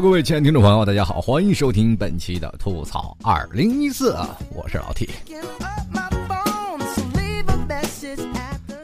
[0.00, 4.12] 各位亲爱的听众朋友，大家好，欢迎收听本期的吐槽二零一四，
[4.50, 5.08] 我是老 T。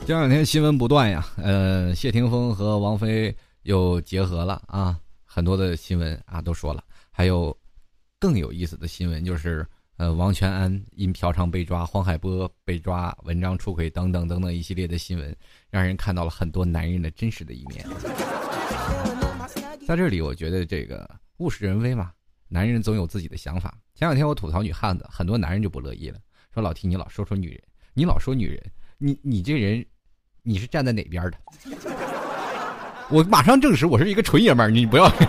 [0.06, 7.56] 这两天新闻不断呀，呃，谢霆锋和王菲又结合了啊，很多的新闻啊都说了，还有
[8.20, 9.66] 更有意思的新闻就是，
[9.96, 15.34] 呃，王全安因嫖娼被抓，黄海波被抓，文章出轨等等等等一系列的新闻，
[15.70, 17.84] 让人看到了很多男人的真实的一面。
[19.90, 22.12] 在这里，我觉得这个物是人非嘛，
[22.46, 23.74] 男人总有自己的想法。
[23.92, 26.18] 前两天我吐槽女汉子，很多男人就不乐意了，
[26.54, 27.60] 说老 T 你老说说女人，
[27.92, 28.62] 你老说女人，
[28.98, 29.84] 你你这人。
[30.42, 31.38] 你是站在哪边的？
[33.10, 35.08] 我马上证实我是一个纯爷们儿，你不要。
[35.18, 35.26] 他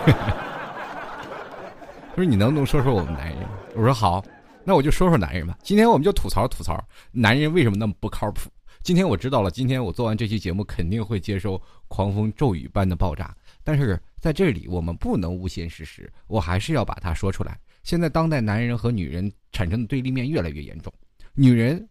[2.14, 3.38] 说你能不能说说我们男人？
[3.74, 4.24] 我说好，
[4.64, 5.58] 那我就说说男人吧。
[5.60, 8.48] 今天我们就吐槽吐槽男人为什么那么不靠谱。
[8.84, 13.36] 今天我知道了，今天我做完这期节目肯定会接受狂风骤雨般的爆炸。
[13.64, 17.58] 但是在这里我们不能诬陷事实，我还是要把它说出来。
[17.82, 20.90] 现在当代男人和女人产生的对立面越来越严重，
[21.34, 21.86] 女人。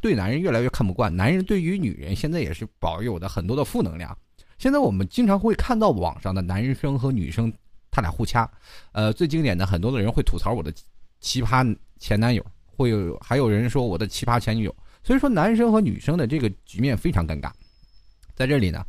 [0.00, 4.16] 对男人越来越看不惯，男人对于女人现在也是保有的很多的负能量。
[4.56, 7.52] 现在我们经常会看到网上的男生和女生
[7.90, 8.50] 他俩互掐，
[8.92, 10.72] 呃，最经典的很多的人会吐槽我的
[11.20, 14.74] 奇葩前男友，会有还有人说我的奇葩前女友。
[15.02, 17.52] 所以说男生和女生的这个局面非常尴尬。
[18.34, 18.82] 在这里呢，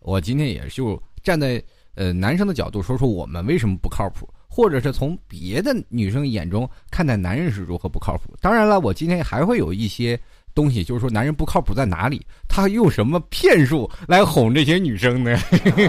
[0.00, 1.62] 我今天也就站在
[1.94, 4.28] 呃男生的角度说说我们为什么不靠谱。
[4.52, 8.34] 或者是从别的女生眼中看待男人是如何不靠谱。
[8.40, 10.18] 当然了，我今天还会有一些
[10.52, 15.38] 东西，就是说男人不靠谱在哪里，他用什么骗术来哄这些女生呢？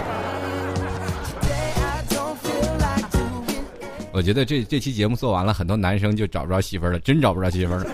[4.12, 7.90] 我觉得这这期节目做完了，很多男生就找不着媳妇儿了，真找不着媳妇儿了。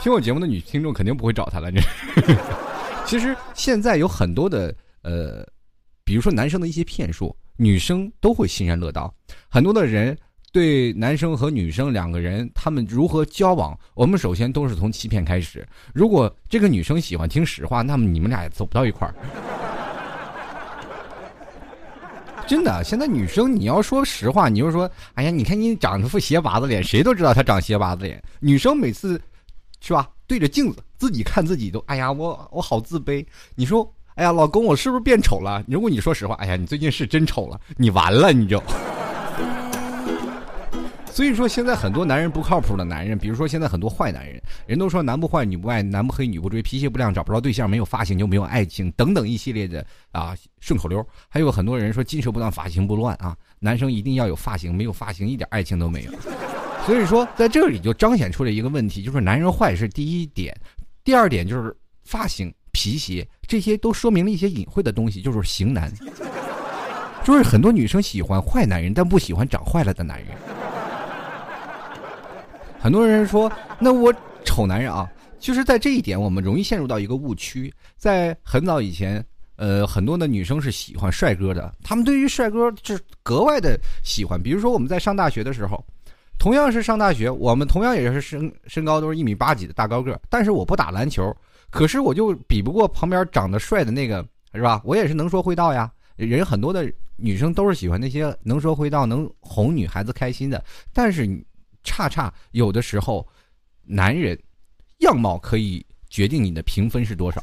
[0.00, 1.70] 听我节目的女听众肯定不会找他了。
[1.70, 1.82] 这
[3.04, 5.46] 其实现在有很多的呃，
[6.10, 7.32] 比如说男生的一些骗术。
[7.56, 9.14] 女生都会欣然乐道，
[9.48, 10.16] 很多的人
[10.50, 15.64] 对男生和女生两个人他们如何交往，我们首先都是从欺骗开始。
[15.92, 19.14] 如果这个女生喜欢听实话，那么你们俩也走不到一块儿。
[22.48, 28.20] 真的，现在女生你要说实话，你就说，哎呀，你看你长这副斜拔子脸，谁都知道她长斜拔子脸。
[28.40, 29.20] 女生每次
[29.80, 33.22] 是吧，对着镜子自己看自己都，哎呀，我我好自卑。
[33.54, 33.94] 你说。
[34.20, 35.64] 哎呀，老公，我是不是变丑了？
[35.66, 38.62] 如果你说实话，哎呀，你最近是真丑了，你完了，你就。
[41.10, 49.82] 所以说，现在很多男人不靠谱的男人，比如说现在很多坏男人，人都说男不坏女不爱，男不黑女不追，脾气不亮找不着对象，没有发型就没有爱情等等一系列的
[50.12, 51.02] 啊顺口溜。
[51.30, 56.12] 还有很多人说金蛇不断，发型不乱啊，男生一定要有发型，没有发型一点爱情都没有。
[56.84, 60.54] 所以说，在这里就彰显出了一个问题，就是男人坏是第一点，
[61.02, 62.52] 第二点就是发型。
[62.72, 65.92] 皮鞋，这些都说明了一些隐晦的东西，就是型男，
[67.24, 70.28] 就是很多女生喜欢坏男人，但不喜欢长坏了的男人。
[72.78, 74.14] 很多人说，那我
[74.44, 75.06] 丑男人啊，
[75.38, 77.72] 就是在这一点，我们容易陷入到一个误区。
[77.98, 79.22] 在很早以前，
[79.56, 84.42] 呃，很多的女生是喜欢帅哥的，他们对于帅哥是格外的喜欢。
[84.42, 85.84] 比如说我们在上大学的时候，
[86.38, 91.36] 同样是上大学，我们同样也是身身高都是一米八几的大高个，但是我不打篮球。
[91.70, 94.82] 可是我就比不过旁边长得帅的那个，是吧？
[94.84, 95.90] 我也是能说会道呀。
[96.16, 100.62] 人很多的女生都是喜欢那些能说会道、能哄女孩子开心的。
[100.92, 101.26] 但是，
[101.82, 103.26] 恰恰有的时候，
[103.84, 104.38] 男人
[104.98, 107.42] 样貌可以决定你的评分是多少。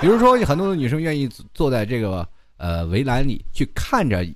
[0.00, 2.26] 比如说，很多的女生愿意坐在这个
[2.56, 4.26] 呃围栏里去看着，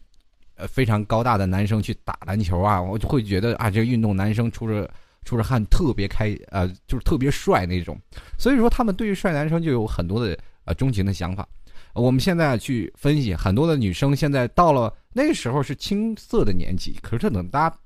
[0.55, 4.89] 呃非常高大的男生去打篮球啊，我就会觉得啊，这个运动男生出着。
[5.25, 8.01] 出着汗特别开，呃，就是特别帅那种，
[8.39, 11.47] 所以说他们对于帅男生就有很多的呃钟情的想法。
[11.93, 17.77] 我们现在去分析，很多的女生现在到了那个时候是青涩的年纪，可是她等大家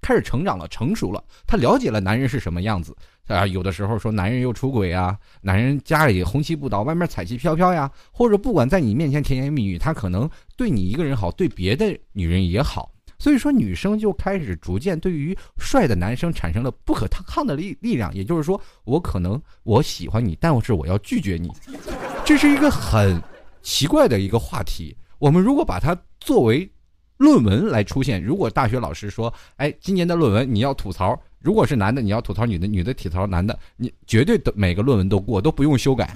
[0.00, 2.96] 开始成长了、成熟了，她了解了男人是什么样子
[3.26, 3.44] 啊。
[3.46, 12.92] 有的时候说男人又出轨啊，男人家里红旗不倒，外面彩旗飘飘呀，或者不管在你面前甜言蜜语，他可能对你一个人好，对别的女人也好。
[13.22, 18.12] 所以说，女生就开始逐渐对于帅的男生产生了不可抗的力力量。
[18.12, 21.48] 也就是说，我可能我喜欢你，但是我要拒绝你。
[22.26, 23.22] 这是一个很
[23.62, 24.96] 奇怪的一个话题。
[25.20, 26.68] 我们如果把它作为
[27.16, 36.12] 论文来出现，如果大学老师说：“哎，今年的论文你要吐槽，如果是男的你要吐槽女的，女的吐槽男的，你绝对的每个论文都过，都不用修改。”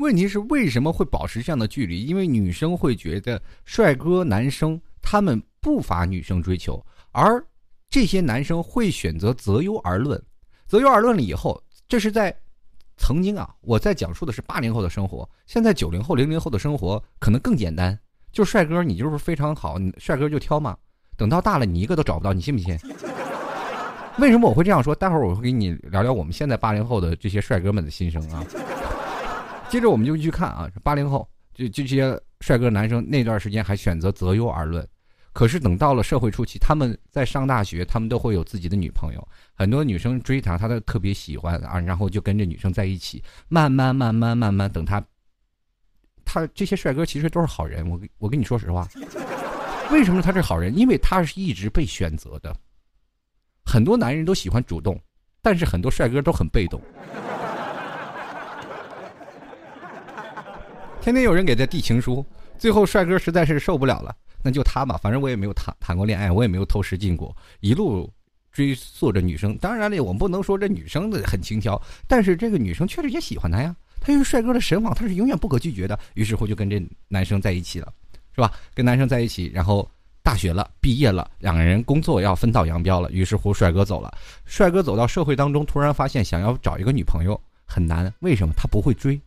[0.00, 2.04] 问题是为什么会保持这样的距离？
[2.04, 6.82] 因为女生会觉得帅哥男生他们不乏女生追求，
[7.12, 7.44] 而
[7.90, 10.20] 这些男生会选择择优而论。
[10.66, 12.34] 择优而论了以后，这是在
[12.96, 15.28] 曾经啊，我在讲述的是八零后的生活。
[15.46, 17.98] 现在九零后、零零后的生活可能更简单，
[18.32, 20.74] 就帅哥，你就是非常好，帅哥就挑嘛。
[21.14, 22.74] 等到大了，你一个都找不到，你信不信？
[24.18, 24.94] 为什么我会这样说？
[24.94, 28.42] 待会儿我会给你聊聊我们现在八零后的这些帅哥们的心声啊。
[29.70, 34.86] 接着我们就去看啊，八零后就这些帅哥男生那段时间还选择择优而论，
[35.32, 45.00] 可是等到了社会初期，他们在上大学，他们都会有自己的女朋友，很多女生追他，他都特别喜欢啊，然后就跟着女生在一起，慢慢慢慢慢慢，等他，
[46.24, 48.88] 他这些帅哥其实都是好人，我我跟你说实话，
[49.92, 50.76] 为什么他是好人？
[50.76, 52.52] 因为他是一直被选择的。
[53.64, 55.00] 很多男人都喜欢主动，
[55.40, 56.82] 但是很多帅哥都很被动。
[61.00, 62.24] 天天有人给他递情书，
[62.58, 68.12] 最后帅哥实在是受不了了，那就他吧，反正我也没有谈谈过恋爱，我也没有偷食禁果，一路
[68.52, 69.56] 追溯着女生。
[69.58, 73.74] 当然了，我们不能说这女生的很轻佻，但是这个女生确实也喜欢他呀。
[74.00, 75.98] 他是帅哥的神往，他是永远不可拒绝的。
[76.14, 77.92] 于是乎就跟这男生在一起了，
[78.34, 78.52] 是吧？
[78.74, 79.88] 跟男生在一起，然后。
[80.22, 83.10] 大学了，毕业了，两个人工作要分道扬镳了。
[83.10, 84.12] 于是乎，帅哥走了。
[84.44, 88.12] 帅哥走到社会当中，突然发现想要找一个女朋友很难。
[88.20, 88.52] 为什么？
[88.54, 89.18] 他不会追。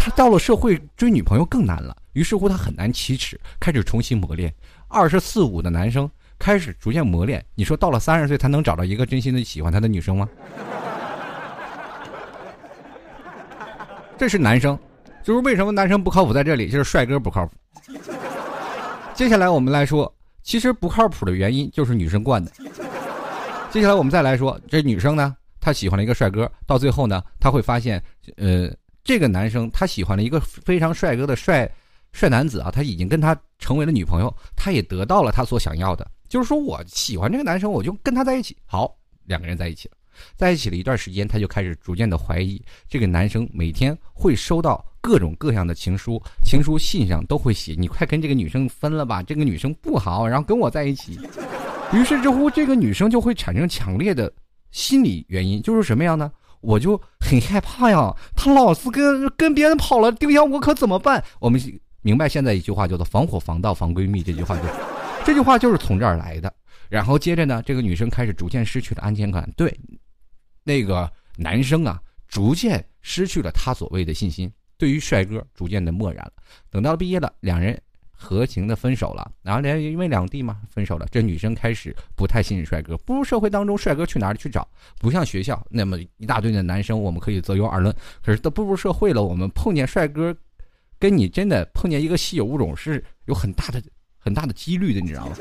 [0.00, 1.94] 他到了社会追女朋友更难了。
[2.14, 4.50] 于是乎，他很难启齿，开始重新磨练。
[4.88, 7.44] 二十四五的男生开始逐渐磨练。
[7.54, 10.26] 你说到了三十岁，他能找到一个真心的喜欢他的女生吗？
[14.16, 14.78] 这是男生，
[15.22, 17.52] 就是为什么男生不靠谱在这里，就是帅哥不靠谱。
[19.12, 20.10] 接下来我们来说，
[20.42, 22.50] 其实不靠谱的原因就是女生惯的。
[23.70, 28.02] 接下来我们再来说，这女生呢，她喜欢了一个帅哥，到最后呢，她会发现，
[28.38, 28.68] 呃，
[29.10, 31.68] 这个男生他喜欢了一个非常帅哥的帅
[32.12, 38.56] 帅男子啊，他已经跟他成为了女朋友，他也得到了他所想要的，就是说我喜欢这个男生，我就跟他在一起。
[38.66, 39.96] 好，两个人在一起了。
[40.36, 51.18] 在一起了一段时间，他就开始逐渐的怀疑这个男生每天会收到各种各样的情书，情书信上都会写：“你快跟这个女生分了吧，这个女生不好，然后跟我在一起。”
[51.92, 54.32] 于是乎，这个女生就会产生强烈的
[54.70, 56.30] 心理原因，就是什么样呢？
[56.60, 61.22] 我就很害怕呀，他老是跟跟别人跑了，丢下我可怎么办？
[61.38, 61.60] 我们
[62.02, 64.62] 明白现在一句话叫做“防火防盗防闺蜜”，这句话就
[65.24, 66.52] 这句话就是从这儿来的。
[66.88, 69.78] 然后接着呢，这个女生开始逐渐失去了安全感，对。
[70.64, 76.32] 那个男生啊，逐渐失去了他所谓的信心，对于帅哥逐渐的漠然了。
[76.70, 77.80] 等到毕业了，两人
[78.20, 81.06] 和情的分手了，然后连因为两地嘛分手了。
[81.10, 84.68] 这女生开始不太信任帅哥，步入社会当中，帅哥去哪里去找？
[85.00, 87.94] 不像学校那么一大堆的男生，我们可以择优而论。
[88.22, 90.36] 可是都步入社会了，我们碰见帅哥，
[90.98, 93.82] 跟你真的碰见一个稀有物种是有很大的
[94.18, 95.36] 很大的几率的，你知道吗？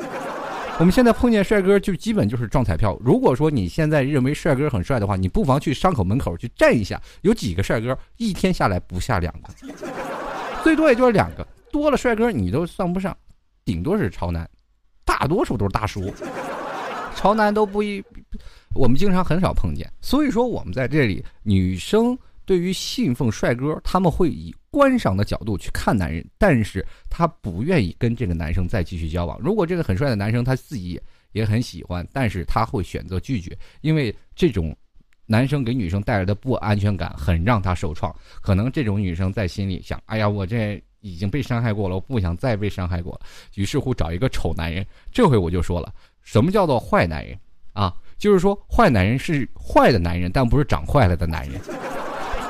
[0.80, 2.98] 我们现在碰见帅哥就基本就是撞彩票。
[3.02, 9.50] 如果说你现在认为帅哥很帅的话，你不妨去商口门口去站一下，有几个帅哥一天下来不下两个，
[10.64, 13.16] 最多也就是两个，多了帅哥你都算不上，
[13.66, 14.50] 顶多是潮男，
[15.06, 16.14] 大多数都是大叔，
[17.16, 18.04] 潮男都不一，
[18.76, 19.92] 我们经常很少碰见。
[20.02, 22.18] 所以说我们在这里，女生。
[22.46, 29.40] 对于信奉帅哥，他们会以观赏的角度去看男人，但是他不愿意跟这个男生再继续交往。
[29.40, 31.00] 如果这个很帅的男生他自己
[31.32, 34.76] 也很喜欢，但是他会选择拒绝，因为这种
[35.28, 38.12] 男生给女生带来的不安全感很让她受创。
[38.42, 43.20] 可能这种女生在心里想：哎呀，我这已经被伤害过了，我不想再被伤害过。
[43.56, 44.86] 于是乎找一个丑男人。
[45.12, 47.38] 这回我就说了，什么叫做坏男人
[47.74, 47.94] 啊？
[48.18, 51.60] 就是说坏男人是坏的男人，但不是长坏了的男人。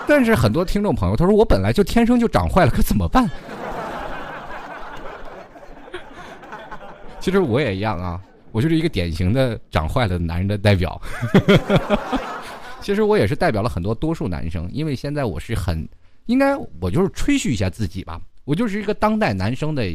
[0.08, 3.30] 但是很多听众朋友，他说我本来就天生就长坏了，可怎么办？
[7.20, 8.20] 其实我也一样啊，
[8.52, 11.00] 我就是一个典型的长坏了的男人的代表。
[12.82, 15.88] 其实我也是代表了很多多数男生，因为现在我是很
[16.26, 19.86] 应该，我就是吹嘘一下自己吧，我就是一个当代男生的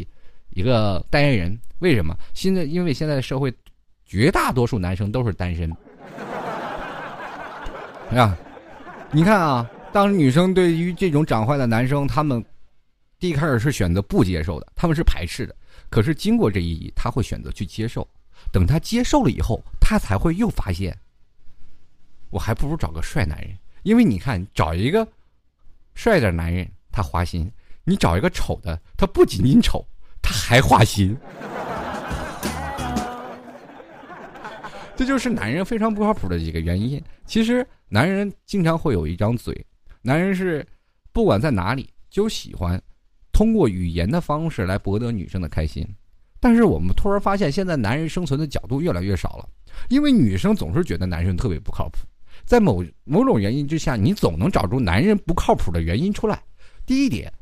[0.51, 1.59] 一个代言人。
[1.81, 2.17] 为什么？
[2.35, 3.53] 现在因为现在的社会，
[4.07, 5.69] 绝大多数男生都是单身。
[8.17, 8.39] 啊，
[9.11, 9.69] 你看啊。
[9.93, 12.45] 当女生对于这种长坏的男生，他们
[13.19, 15.55] 第一开始是选择不接受的，他们是排斥的。
[15.89, 18.07] 可是经过这一役，他会选择去接受。
[18.53, 20.97] 等他接受了以后，他才会又发现，
[22.31, 23.51] 我还不如找个帅男人。
[23.83, 25.07] 因为你看，找一个
[25.95, 27.49] 帅点男人，他花心；
[27.85, 29.87] 你找一个丑的，他不仅仅丑，
[30.23, 31.17] 他还花心。
[34.97, 37.03] 这就是男人非常不靠谱的几个原因。
[37.27, 39.67] 其实，男人经常会有一张嘴。
[40.03, 40.67] 男人是，
[41.13, 42.81] 不管在哪里，就喜欢
[43.33, 45.87] 通过语言的方式来博得女生的开心。
[46.39, 49.49] 但是我们突然发现，现在男人生存的角度越来越少了，
[49.89, 51.99] 因为女生总是觉得男生特别不靠谱。
[52.45, 56.41] 在某某种原因之下，你总能找出男人不靠谱的原因出来。
[56.85, 57.33] 第一点，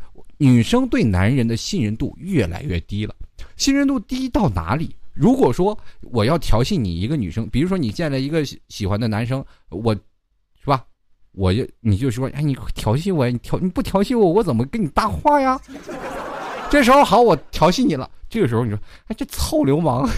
[0.42, 3.14] 女生对男人的信任度越来越低了。
[3.56, 4.96] 信任度低到哪里？
[5.12, 10.84] 如果说我要调戏你一个女生，比如说你见了一个喜欢的男生，我，是吧？
[11.30, 15.60] 我就你就说，哎，你调戏我，你调你不调戏我，我怎么跟你搭话呀？
[16.68, 18.10] 这时候好，我调戏你了。
[18.28, 20.10] 这个时候你说，哎，这臭流氓！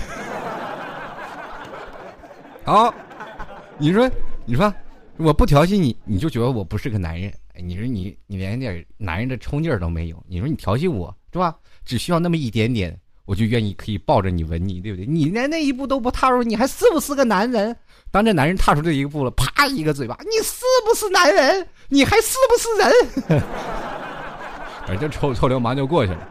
[2.64, 2.94] 好，
[3.76, 4.10] 你说，
[4.46, 4.72] 你说，
[5.18, 7.30] 我不调戏你，你就觉得我不是个男人。
[7.62, 10.24] 你说你你连点男人的冲劲儿都没有。
[10.28, 11.56] 你说你调戏我是吧？
[11.84, 12.98] 只需要那么一点点。
[13.26, 15.06] 我就愿意可以抱着你吻你，对不对？
[15.06, 17.74] 你连那一步都不踏入，你还是不是个男人？
[18.10, 21.66] 当这男人踏出这一步了，啪一个嘴巴，你是不是男人？
[21.88, 22.68] 你还是不是
[23.32, 23.42] 人？
[24.86, 26.28] 而这臭臭流氓就过去了。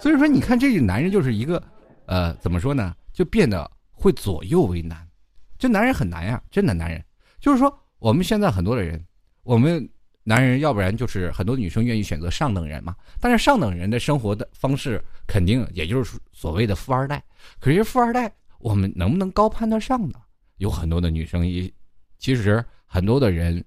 [0.00, 1.62] 所以说，你看这个男人就是一个，
[2.06, 2.92] 呃，怎么说呢？
[3.12, 5.06] 就变得会左右为难。
[5.56, 7.00] 这男人很难呀，真的男人。
[7.38, 9.00] 就是说，我们现在很多的人，
[9.44, 9.88] 我们。
[10.26, 17.22] 男人要不然就是很多女生愿意选择上等人嘛，但是上等人的生活的方式肯定也就是所谓的富二代。
[17.60, 20.18] 可是富二代，我们能不能高攀得上呢？
[20.56, 21.70] 有很多的女生也，
[22.18, 23.62] 其实很多的人，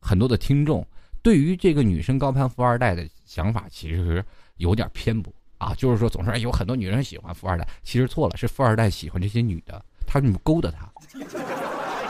[0.00, 0.86] 很多的听众
[1.22, 4.24] 对于这个女生高攀富二代的想法，其实是
[4.56, 5.74] 有点偏颇啊。
[5.76, 10.90] 就是说，总是有很多女人喜欢富二代，其实错了，是富二代喜欢这些女的，他们勾搭他。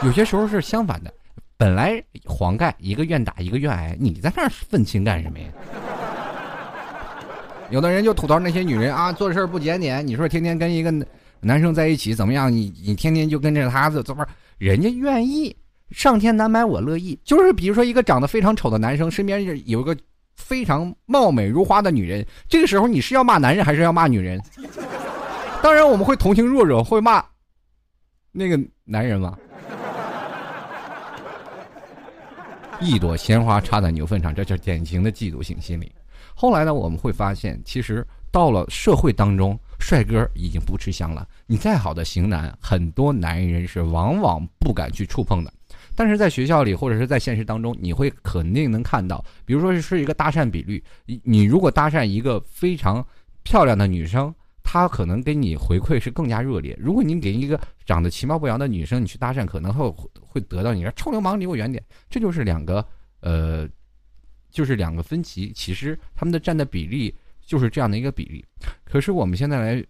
[0.05, 1.13] 有些时候是相反的。
[1.63, 5.45] 本来黄盖一个愿打一个愿挨，你在那儿愤青干什么呀？
[7.71, 10.05] 有的人就吐槽那些女人啊，做事不检点。
[10.05, 10.93] 你说天天跟一个
[11.39, 12.53] 男生在一起怎么样？
[12.53, 14.27] 你你天天就跟着他，怎么？
[14.59, 15.57] 人家愿意，
[15.93, 17.17] 上天难买我乐意。
[17.23, 19.97] 就是比如说一个长得非常丑的男生，身边有一个
[20.35, 24.43] 非常貌美如花的女人，这个时候你是要骂男人还是要骂女人？
[25.63, 27.25] 当然我们会同情弱者，会骂
[28.33, 29.39] 那个男人嘛。
[32.83, 35.91] 一朵鲜花插在牛粪上，这就是典型的嫉妒性心理。
[36.35, 41.27] 后来呢，我们会发现，其实到了社会当中，帅哥已经不吃香了。
[41.47, 45.53] 你再好的型男，很多男人是往往不敢去触碰的。
[45.95, 53.07] 但是在学校里或者是在现实当中，你会肯定能看到，比如说是一个搭讪比率，你你如果搭讪一个非常
[53.45, 54.35] 漂亮的女生。
[54.63, 56.77] 他可能给你回馈是更加热烈。
[56.81, 59.91] 如果你给一个长得其貌不扬的女生，你去搭讪，可能会
[60.21, 61.83] 会得到你说臭流氓离我远点。
[62.09, 62.85] 这就是两个
[63.21, 63.69] 呃，
[64.51, 65.53] 就是两个分歧。
[65.55, 67.15] 其实他们的占的比例
[67.45, 68.45] 就是这样的一个比例。
[68.85, 69.85] 可是我们现在来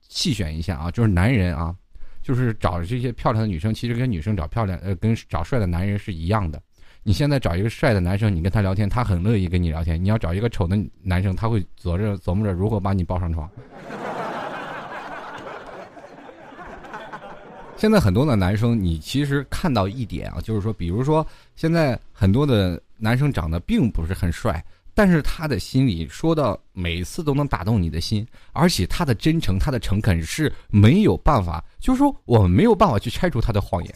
[0.00, 1.74] 细选一下啊，就是男人啊，
[2.22, 6.62] 就是找这些漂亮的女生，其实跟女生找漂亮呃，跟找帅的男人是一样的。
[7.04, 10.02] 你现在找一个帅的男生，你跟他聊天，他很乐意跟你聊天。
[10.02, 13.50] 你要找一个丑的男生，他会琢着琢磨着如何把你抱上床。
[17.82, 33.92] 现在很多的男生，你其实看到一点啊，就是说，比如说，现在很多的男生长得并不是很帅，但是他的心里说的每次都能打动你的心，而且他的真诚、他的诚恳是没有办法，就是说我们没有办法去拆除他的谎言。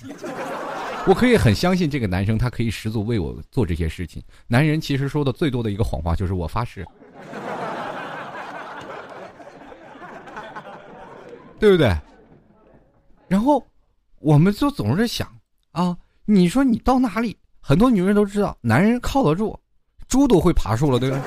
[1.06, 4.20] 我可以很相信这个男生，他可以十足为我做这些事情。
[4.48, 6.84] 男人其实说的最多的一个谎话就是我发誓，
[11.60, 11.96] 对不对？
[13.28, 13.64] 然后。
[14.26, 15.32] 我们就总是想
[15.70, 19.56] 啊，你说你到哪里，很多女人都知道，男人靠得住，
[20.08, 21.22] 猪都会爬树了，对吧？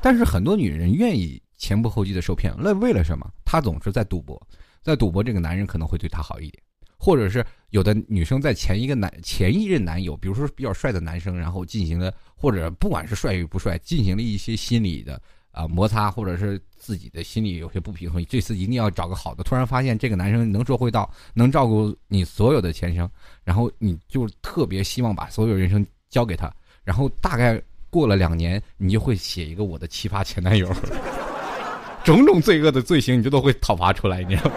[0.00, 3.28] 但是很多女人愿意前仆后继的受骗，那为了什么？
[3.44, 4.40] 她总是在赌博，
[4.80, 6.62] 在赌博，这个男人可能会对她好一点，
[6.96, 15.20] 或者是有的女生在前一个男前一任男友，比如说比较帅的男生，然后进行了，或者不管是帅与不帅，进行了一些心理的。
[15.52, 19.44] 啊，摩擦或者是自己的心里有些不平衡，这次一定要找个好的。
[19.44, 23.08] 突然发现这个男生能说会道，能照顾你所有的前生，
[23.44, 26.52] 然后你就特别希望把所有人生交给他。
[26.82, 30.66] 然后大概过了两年，你就会写一个我的奇葩前男友，
[32.02, 34.56] 种种罪恶的罪行，你就都会讨伐出来，你知道吗？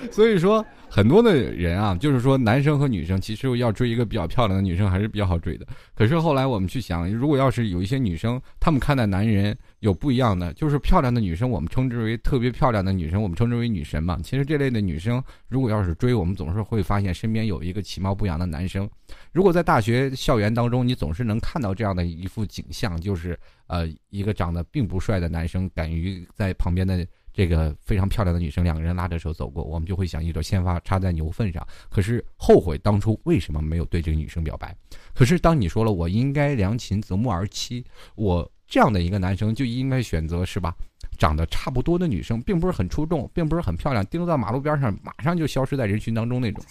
[0.10, 0.64] 所以说。
[0.90, 5.64] 很多的人啊，就是说男生和女生其实要追一个比较漂亮的女生还是比较好追的。
[5.94, 14.18] 可是后来我们去想，如果要是有一些女生，她们看待男人有不一样的，就是漂亮的女生，我们称之为特别漂亮的女生，我们称之为女神嘛。
[14.22, 18.90] 其实这类的女生，如果要是追，我们总是会发现身边有一个其貌不扬的男生。
[19.32, 27.06] 如果在大学校园当中，你总是能看到这样的一幅景象，就是呃一个长得并不帅的男生敢于在旁边的。
[27.32, 31.66] 这个非常漂亮的女生，两个人拉着手走过，我们就会想一朵鲜花插在牛粪上。
[31.88, 34.76] 可是后悔当初为什么没有对这个女生表白。
[35.14, 37.84] 可是当你说了我应该良禽择木而栖，
[38.14, 40.74] 我这样的一个男生就应该选择是吧？
[41.18, 46.64] 长得差不多的女生，并不是很出众，并不是很漂亮，盯到马路边上马上就消失在人群当中那种。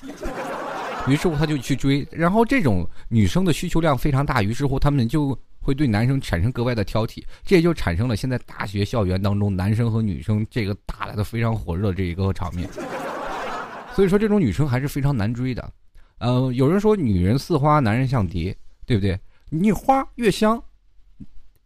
[1.08, 5.38] 于是乎他就去追，然后这种女生的需求量非常大，于是乎他们就
[5.70, 12.68] 会对男生产生格外的挑剔，这也就产生了现在大学校园当中男生和女生这个打的非常火热这一个场面。
[13.94, 15.72] 所以说这种女生还是非常难追的。
[16.18, 18.56] 呃，有人说女人似花，男人像蝶，
[18.88, 19.20] 对不对？
[19.52, 20.60] 你花越香，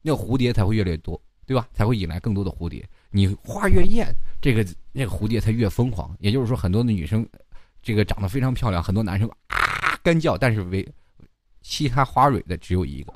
[0.02, 1.66] 那个蝴蝶才会越来越多，对吧？
[1.74, 2.86] 才会引来更多的蝴蝶。
[3.10, 6.14] 你花越艳，这个那个蝴蝶才越疯狂。
[6.20, 7.26] 也就是说，很多的女生。
[7.82, 10.86] 这个长得非常漂亮，很多男生啊干叫，但是为
[11.62, 13.14] 其他花蕊的只有一个。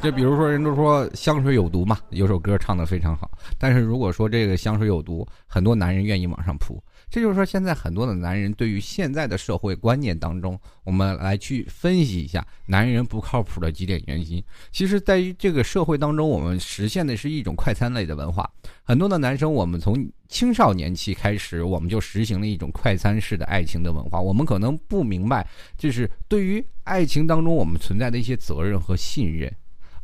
[0.00, 3.28] 就比如说，人都说香水有毒嘛，有首歌唱的非常好。
[3.58, 6.80] 但是如果说这个香水有毒，很多男人愿意往上扑。
[7.10, 14.42] 这就是说，现在很多的男人对于现在的社会观念当中，我们来去分析一下男人不靠谱的几点原因。
[14.70, 18.48] 其实，在于这个社会当中，我们实现的是一种快餐类的文化。
[18.84, 24.20] 很多的男生，我们从青少年期开始，我们就实行了一种快餐式的爱情的文化。
[24.20, 25.44] 我们可能不明白，
[25.76, 29.52] 就是对于爱情当中我们存在的一些责任和信任。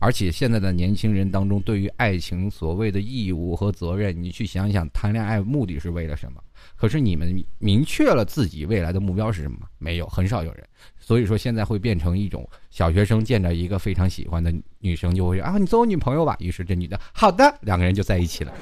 [0.04, 6.42] 而且现在的年轻人当中，对于爱情所谓的义务和责任，你去想想，谈恋爱目的是为了什么？
[6.76, 9.56] 可是你们明确了自己未来的目标是什么？
[9.78, 10.62] 没有，很少有人。
[11.00, 16.37] 所以说现在会变成一种小学生见着一个非常喜欢的女生，就会啊，你做我女朋友吧。
[16.38, 18.52] 于是这女的好的，两个人就在一起了。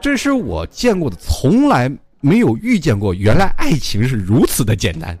[0.00, 1.90] 这是我见过的，从来
[2.20, 5.18] 没有遇见过，原来爱情是如此的简单。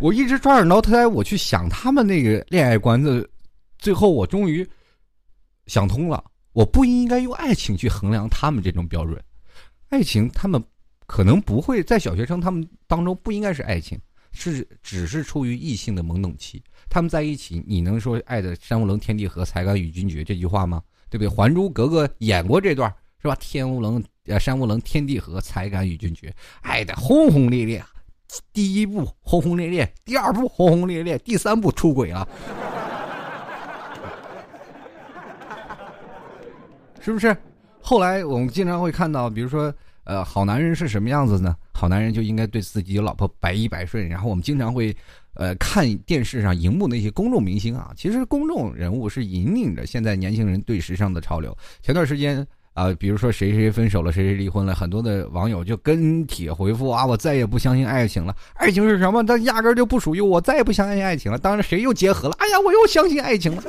[0.00, 3.28] 我一直抓耳挠腮，我去想他们那个恋爱观的，
[3.78, 4.66] 最后我终于
[5.66, 9.20] 想通了，我不应该用爱情去衡量他们这种标准。
[9.88, 10.62] 爱情他们
[11.06, 13.98] 可能不会在小学生他们当中不应该是爱情，
[14.30, 16.62] 是只是出于异性的懵懂期。
[16.88, 20.80] 他们在一起，你能说爱的山无棱天地合，才敢与君绝这句话吗？
[21.10, 21.28] 对不对？
[21.30, 22.88] 《还珠格格》演过这段
[23.20, 23.34] 是吧？
[23.40, 27.82] 天无棱，呃，山无棱，天地合，才敢与君绝，爱的轰轰烈烈。
[28.52, 32.28] 第一部轰轰烈烈，第二部轰轰烈烈，第三部出轨了，
[37.00, 37.36] 是不是？
[37.80, 39.72] 后来我们经常会看到，比如说，
[40.04, 41.56] 呃，好男人是什么样子呢？
[41.72, 44.06] 好男人就应该对自己老婆百依百顺。
[44.08, 44.94] 然后我们经常会，
[45.34, 51.56] 呃，看电视上荧幕那些公众明星啊，其实公众人物是引领着现在年轻人对时尚的潮流。
[51.82, 52.46] 前段时间。
[52.78, 58.32] 啊，比如说谁谁分手了，谁谁离婚了，很多的网友就跟帖回复啊，我再也不相信爱情了。
[58.54, 59.26] 爱情是什么？
[59.26, 61.36] 它压根就不属于我，再也不相信爱情了。
[61.36, 62.36] 当然，谁又结合了？
[62.38, 63.64] 哎呀，我又相信爱情了。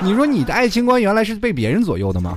[0.00, 2.36] 你说你的爱情观原来是被别人左右的吗？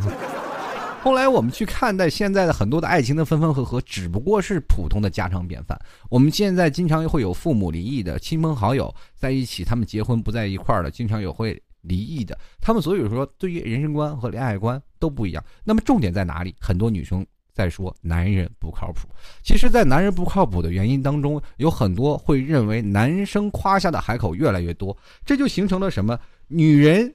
[1.02, 5.76] 后来我们去看待现在的很多的爱情的分分合合，只不过是普通的家常便饭。
[6.12, 11.60] 我们现在经常会有父母离异的，亲朋好友在一起，他们结婚不在一块儿了，经常有会。
[11.88, 15.46] 离异的，他们所以说对于人生观和恋爱观都不一样。
[15.64, 16.56] 那么重点在哪里？
[16.60, 19.08] 很多女生在说男人不靠谱。
[19.44, 26.20] 其实，在男人不靠谱的原因当中，有很多会认为男生夸下的海口越来越多，这就形成了什么？
[26.48, 27.14] 女人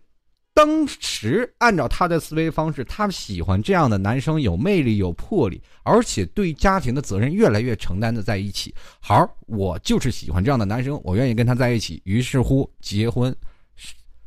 [0.55, 8.73] 当时按照她的思维方式，她喜欢这样的男生，有魅力、有魄力，而且对家庭的责任越来越承担的在一起。
[9.01, 12.01] 好，我就是喜欢这样的男生，我愿意跟他在一起。
[12.05, 13.35] 于是乎，结婚。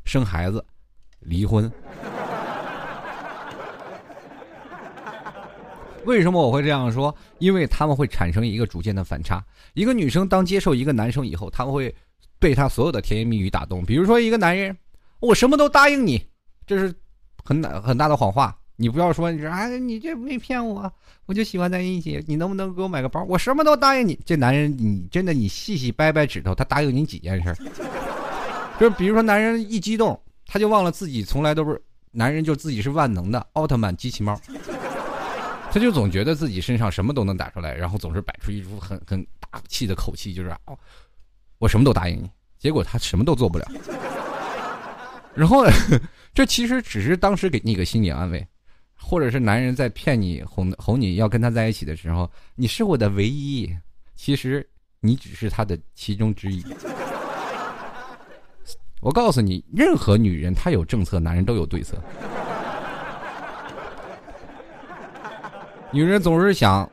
[0.06, 0.62] 生孩子，
[1.22, 1.72] 离婚。
[6.06, 7.14] 为什么我会这样说？
[7.40, 9.44] 因为他们会产生一个逐渐的反差。
[9.74, 11.94] 一个女生当接受一个男生以后，他们会
[12.40, 13.86] 被他所有的甜言蜜语打动。
[13.86, 14.76] 比如说，一个男人，
[15.20, 16.24] 我什么都答应你，
[16.68, 16.94] 这是
[17.44, 18.56] 很大很大的谎话。
[18.76, 20.92] 你不要说你说哎，你这没骗我，
[21.28, 22.22] 我就喜欢在一起。
[22.28, 23.24] 你能不能给我买个包？
[23.26, 24.20] 我什么都答应你。
[24.26, 27.56] 这男人，你真的你细细掰掰指头，他答应你几件事？
[28.80, 31.80] 就比如说，男人一激动，他就忘了自己从来都是
[32.12, 34.38] 男人，就自己是万能的奥特曼机器猫，
[35.74, 40.78] 他就总觉得自己身上什么都能打出来，然后总是摆出一副很很大气的口气，就是哦，
[41.58, 43.66] 我什么都答应你，结果他什么都做不了。
[45.34, 45.66] 然后，
[46.32, 48.48] 这其实只是当时给你一个心理安慰，
[48.94, 53.76] 或者是男人在骗你哄哄你要跟他在一起的时候，你是我的唯一，
[54.14, 56.64] 其实你只是他的其中之一。
[59.02, 61.98] 我告诉你，任何女人她有政策，男人都有对策。
[65.94, 66.90] 女人总是想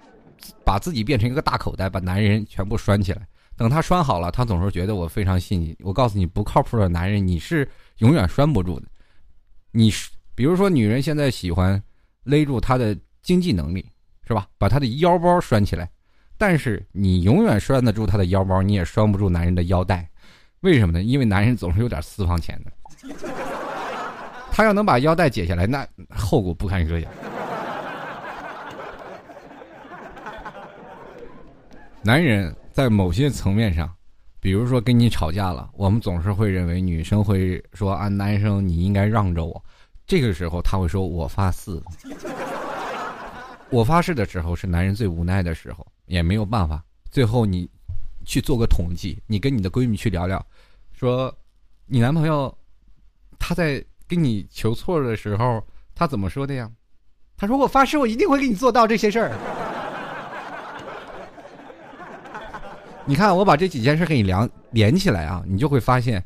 [0.63, 3.27] 把自己变成一个大口袋，把男人全部拴起来。
[3.57, 5.75] 等他拴好了，他总是觉得我非常信你。
[5.81, 7.67] 我告诉你，不靠谱的男人你是
[7.99, 8.87] 永远拴不住的。
[9.71, 9.91] 你
[10.35, 11.83] 比如说，女人现在喜欢
[12.25, 13.87] 勒住他的经济能力，
[14.29, 14.47] 是吧？
[14.59, 15.89] 把他的腰包拴起来，
[16.37, 20.07] 但是你永远拴得住他的腰包，你也拴不住男人的腰带。
[20.61, 21.03] 为什么呢？
[21.03, 22.73] 因为男人总是有点私房钱的，
[24.53, 27.11] 他要能把腰带解下来，那后果不堪设想。
[32.03, 33.93] 男人在某些层面上，
[34.41, 39.63] 比如说跟你吵架了，我们总是会认为女生会说啊，男生你应该让着我。
[40.07, 41.81] 这个时候他会说我发誓。
[43.69, 46.83] 我发誓的时候是男人最无奈的时候，也没有办法。
[47.11, 47.69] 最后你
[48.25, 50.45] 去做个统计，你跟你的闺蜜去聊聊，
[50.93, 51.33] 说
[51.85, 52.53] 你男朋友
[53.39, 55.63] 他在跟你求错的时候，
[55.95, 56.69] 他怎么说的呀？
[57.37, 59.33] 他说我发誓我一定会给你做到这些事儿。
[63.07, 66.23] 你看，我把这几件事给你连连起来啊，你就会发现，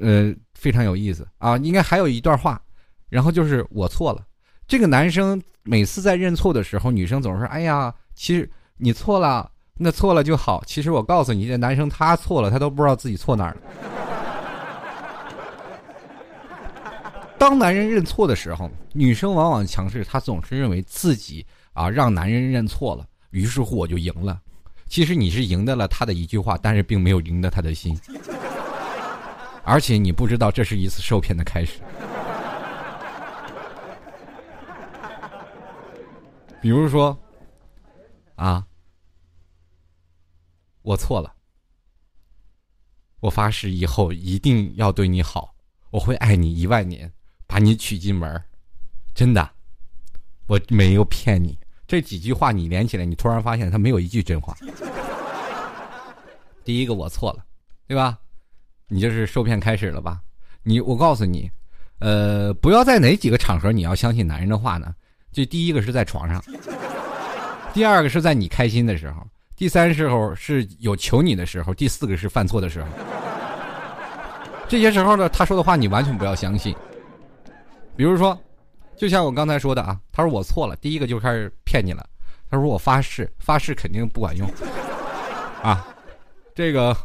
[0.00, 1.56] 呃，非常有意思啊。
[1.58, 2.60] 应该还有一段话，
[3.08, 4.24] 然后就是我错了。
[4.68, 13.60] 这个男生每次在认错的时候，女生总是说：“哎呀，其实你错了，那错了就好。”其实我告诉你，这男生他错了，他都不知道自己错哪儿了。
[17.36, 24.40] 当男人认错的时候，女生往往强势，她总是认为自己啊让男人认错了，于是乎我就赢了。
[24.92, 27.98] 其实你是赢得了他的一句话，但是并没有赢得他的心，
[29.64, 31.80] 而且你不知道这是一次受骗的开始。
[36.60, 37.18] 比如说，
[38.34, 38.66] 啊，
[40.82, 41.34] 我错了，
[43.20, 45.54] 我发誓以后一定要对你好，
[45.88, 47.10] 我会爱你一万年，
[47.46, 48.44] 把你娶进门
[49.14, 49.52] 真的，
[50.48, 51.58] 我没有骗你。
[51.92, 54.56] 这几句话你连起来，你突然发现他没有一句真话。
[56.64, 57.44] 第一个我错了，
[57.86, 58.18] 对吧？
[58.88, 60.22] 你就是受骗开始了吧？
[60.62, 61.50] 你我告诉你，
[61.98, 64.94] 呃，不要在哪几个场合你要相信男人的话呢？
[65.32, 66.42] 就第一个是在床上，
[67.74, 69.22] 第二个是在你开心的时候，
[69.54, 72.88] 第三时候是有求你的时候，第四个是犯错的时候。
[74.66, 76.74] 这些时候呢，他说的话你完全不要相信。
[77.94, 78.34] 比如说。
[79.02, 82.06] 就像我刚才说的啊，他说我错了，第一个就开始骗你了。
[82.48, 84.48] 他说我发誓，发誓肯定不管用
[85.60, 85.84] 啊。
[86.54, 86.96] 这个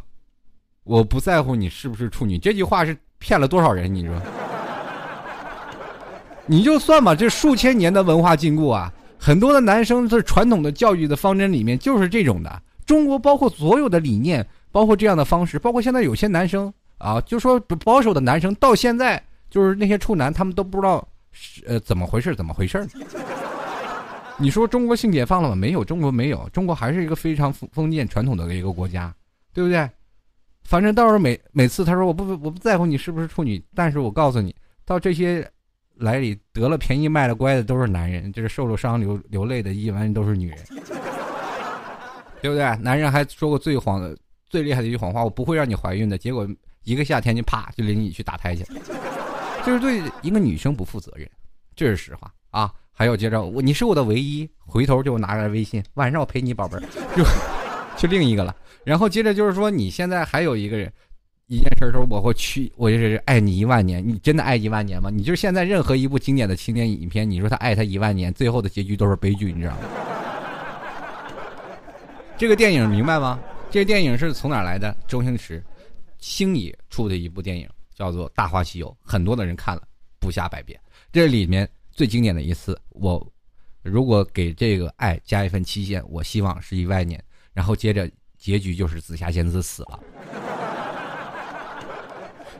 [0.84, 3.92] 我不在乎你是不是处女，这句话是骗了多少人？
[3.92, 4.14] 你说？
[6.46, 12.62] 你就算吧，这数千年的文化禁锢啊，很多的男生在传统的教育的方针里面就是这种的。
[12.86, 21.04] 中国包括所有的理念，包括这样的方式，包括现在有些男生啊，就说保守的男生到现在就是那些处男，他们都不知道。
[21.66, 22.34] 呃，怎么回事？
[22.34, 22.86] 怎么回事？
[24.40, 25.56] 你说中国性解放了吗？
[25.56, 29.12] 没有，中国没有，中国还是一个非常封封建传统的一个国家，
[29.52, 29.88] 对不对？
[30.62, 35.50] 反正到时候每每次他说我不我不在乎你是不是处女，但是我告诉你，到这些
[35.96, 40.58] 来里得了便宜卖了乖的都是男人，就是受了伤流流泪的一般都是女人，
[42.40, 42.76] 对不对？
[42.76, 44.16] 男人还说过最谎的
[44.48, 46.46] 最厉害的一句谎话，我不会让你怀孕的，结果
[46.84, 48.80] 一个夏天就啪就领你去打胎去了。
[49.68, 51.28] 就是对一个女生不负责任，
[51.76, 52.72] 这是实话啊！
[52.90, 56.82] 还有接着我，你是我的唯一，回头就拿来微信，晚上我陪你宝贝儿，
[57.14, 57.22] 就
[57.98, 58.56] 就另一个了。
[58.82, 60.90] 然后接着就是说，你现在还有一个人，
[61.48, 65.10] 一件事说我会去，我就是爱你一万年，你真的爱一万年吗？
[65.10, 69.80] 你就是现在任何一部经典的青年影片，你说他爱他一万年，最后的结局都是悲剧，你知道吗？
[72.38, 73.38] 这个电影明白吗？
[73.70, 74.96] 这个电影是从哪来的？
[75.06, 75.62] 周星驰，
[76.20, 77.68] 星爷出的一部电影。
[77.98, 79.82] 叫做《大话西游》，很多的人看了
[80.20, 80.78] 不下百遍。
[81.10, 83.26] 这里面最经典的一次，我
[83.82, 87.20] 如果给这个爱加一份期限，我希望是一万年。
[87.52, 89.98] 然后接着结局就是紫霞仙子死了。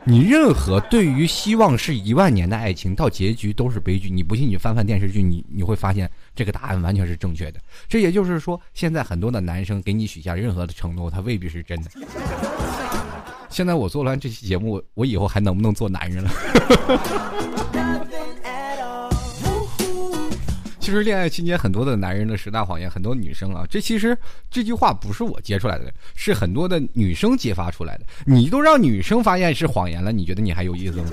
[0.03, 4.09] 你任何对于希望是一万年的爱情，到结局都是悲剧。
[4.09, 7.61] 你不信，你翻翻电视剧，你你会发现这个答案完全是正确的。
[7.87, 11.91] 这也就是说，现在很多的男生给你许下任何的承诺，他未必是真的。
[13.49, 16.29] 现在我做完这期节目，我以后还能不能做男人了？
[20.79, 24.17] 其实恋爱期间很多的男人的十大谎言，很多女生啊，这其实
[24.49, 28.05] 这句话不是我揭出来的，是很多的女生揭发出来的。
[28.25, 31.11] 你都让女生发现是谎言了，你觉得你还有意思吗？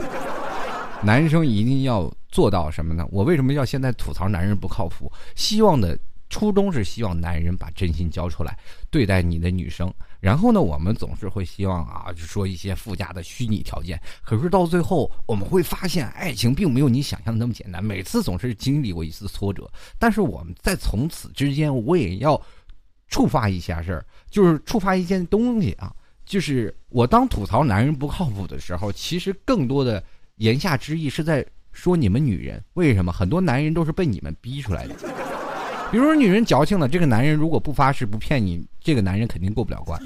[1.03, 3.07] 男生一定要做到什么呢？
[3.11, 5.11] 我为什么要现在吐槽男人不靠谱？
[5.35, 5.99] 希望的。
[6.29, 8.59] 初衷是希望男人把真心交出来，
[8.91, 9.89] 对待你的女生。
[10.21, 14.01] 然后呢，我们总是会希望啊，就说一些附加的虚拟条件。
[14.23, 17.85] 可是到最后，我们会发现，爱情并没有你想象的那么简单。
[17.85, 22.41] 每次总是经历过一次挫折，但是我们在从此之间，我也要
[23.09, 30.03] 触发一下事儿，就是触发一件东西啊，就是我当吐槽男人不靠谱的时候，其实更多的
[30.37, 35.36] 言下之意是在说你们女人为什么很多男人都是被你们逼出来的。
[35.91, 40.01] 比如说，女人矫情了，这个男人如果不发誓不骗你，这个男人肯定过不了关，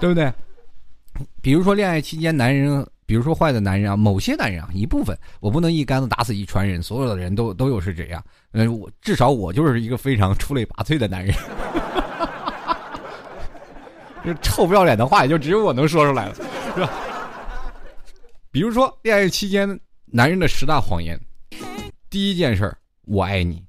[0.00, 0.32] 对不对？
[1.42, 8.24] 比如说，恋爱期间男人比如说坏的男人啊，某些男人啊，一部分，我不能一竿子打死一船人，所有的人都都有是这样。
[8.52, 11.34] 嗯，我至少我就是一个非常出类拔萃的男人。
[14.24, 16.34] 这 臭不要脸的话，也就只有我能说出来了，
[16.74, 16.90] 是吧？
[18.50, 21.20] 比如说恋爱期间男人的十大谎言，
[22.08, 23.62] 第一件事儿，我爱你，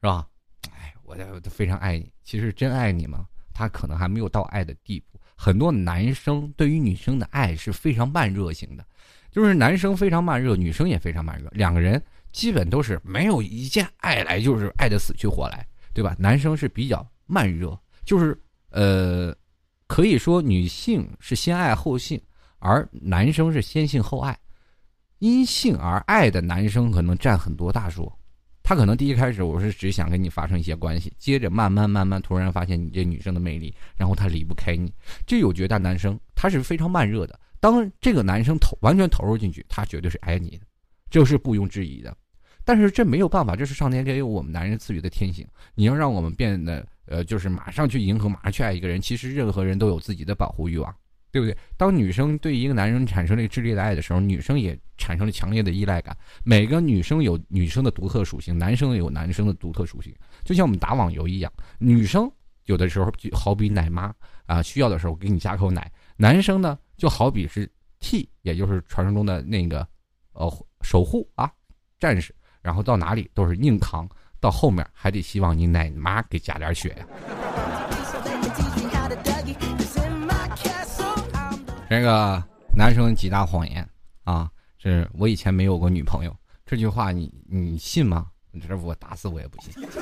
[0.00, 0.26] 是吧？
[0.72, 1.16] 哎，我
[1.50, 2.10] 非常爱你。
[2.22, 3.26] 其实真爱你吗？
[3.52, 5.20] 他可能还没有到爱的地步。
[5.36, 8.84] 很多男生对于女生的爱是非常慢热型的，
[9.30, 16.14] 就是男生非常慢热，女生也非常慢热，两个人基本都是没有一件爱来就是爱的死去活来，对吧？
[16.18, 18.38] 男生是比较慢热，就是
[18.70, 19.36] 呃。
[19.88, 22.20] 可以说，女性是先爱后性，
[22.58, 24.36] 而男生是先性后爱。
[25.20, 28.12] 因性而爱的男生可能占很多大数。
[28.66, 34.92] 他可能第一开始我是只想跟你发生一些关系，接着慢慢慢慢突然发现你这女生的魅力，然后他离不开你。
[35.24, 37.38] 这有绝大男生，他是非常慢热的。
[37.60, 40.66] 当这个男生投完全投入进去，他绝对是爱你的，
[41.08, 42.12] 这是毋庸置疑的。
[42.64, 45.46] 但是这没有办法，这是上天给我们男人赐予的天性。
[45.76, 46.84] 你要让我们变得。
[47.08, 49.00] 呃，就是马上去迎合，马上去爱一个人。
[49.00, 50.92] 其实任何人都有自己的保护欲望，
[51.36, 51.54] 对不对？
[51.76, 56.16] 当女生对一个男人产生了炽烈的爱的时候，女生也产生了强烈的依赖感。
[56.44, 60.14] 每个女生有女生的独特属性，男生有男生的独特属性。
[60.46, 62.30] 就像我们打网游一样，女生
[62.64, 64.14] 有的时候就好比奶妈
[64.46, 65.82] 啊，需要的时候给你加口奶；
[66.16, 67.70] 男生呢，就好比是
[68.00, 69.86] T，也就是传说中的那个
[70.32, 71.52] 呃守护啊
[71.98, 74.08] 战士，然后到哪里都是硬扛。
[74.40, 77.85] 到后面还得希望你奶妈给加点血呀。
[81.88, 82.42] 这个
[82.74, 83.88] 男生几大谎言
[84.24, 88.26] 啊，是我以前没有过女朋友，这句话你你信吗？
[88.50, 90.00] 你这我打死我也不信，是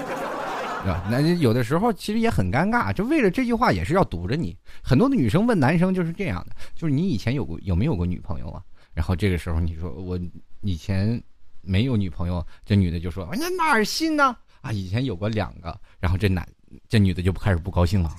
[0.87, 1.07] 吧？
[1.11, 4.57] 那有的时候其实也很尴尬，就为了这句话也是要堵着你。
[4.83, 8.63] 很多的女生问男生就是这样的，就是你以前有过有没有过女朋友啊？
[8.93, 10.19] 然后这个时候你说我
[10.61, 11.23] 以前。
[11.67, 14.37] 没有女朋友，这女的就说：“那哪儿信呢？
[14.61, 16.47] 啊，以前有过两个。”然后这男，
[16.91, 18.15] 这女的就开始不高兴了。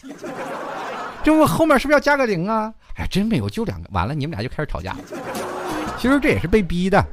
[1.26, 2.72] 这我后面是不是要加个零啊？
[2.94, 3.90] 哎，真没有，就两个。
[3.92, 4.96] 完了，你们俩就开始吵架。
[5.98, 7.04] 其实这也是被逼的。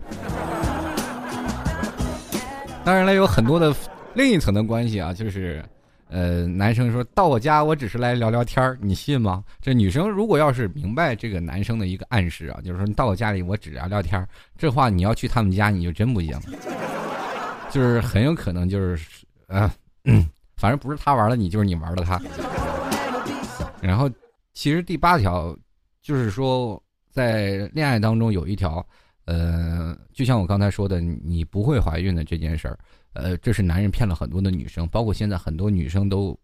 [2.85, 3.75] 当然了，有很多的
[4.13, 5.65] 另一层的关系啊，就是。
[6.15, 9.43] 呃，男生说到我家，我只是来聊聊天儿，你信吗？
[9.63, 16.39] 这女生如果要是明白这个男生的一个暗示啊，就是说你到我家里，我只聊聊天儿，这话你要去他们家，你就真不行，
[17.71, 19.73] 就是很有可能就是，啊，
[20.59, 22.21] 反正不是他玩了你，就是你玩了他。
[23.83, 24.09] 然后，
[24.55, 25.57] 其实第八条
[26.01, 28.87] 就是说，在恋爱当中有一条，
[29.25, 32.79] 呃，就像我刚才说的，你不会怀孕的这件事儿。
[33.15, 36.39] 呃，这是男人骗了很多的女生，包括现在很多女生都，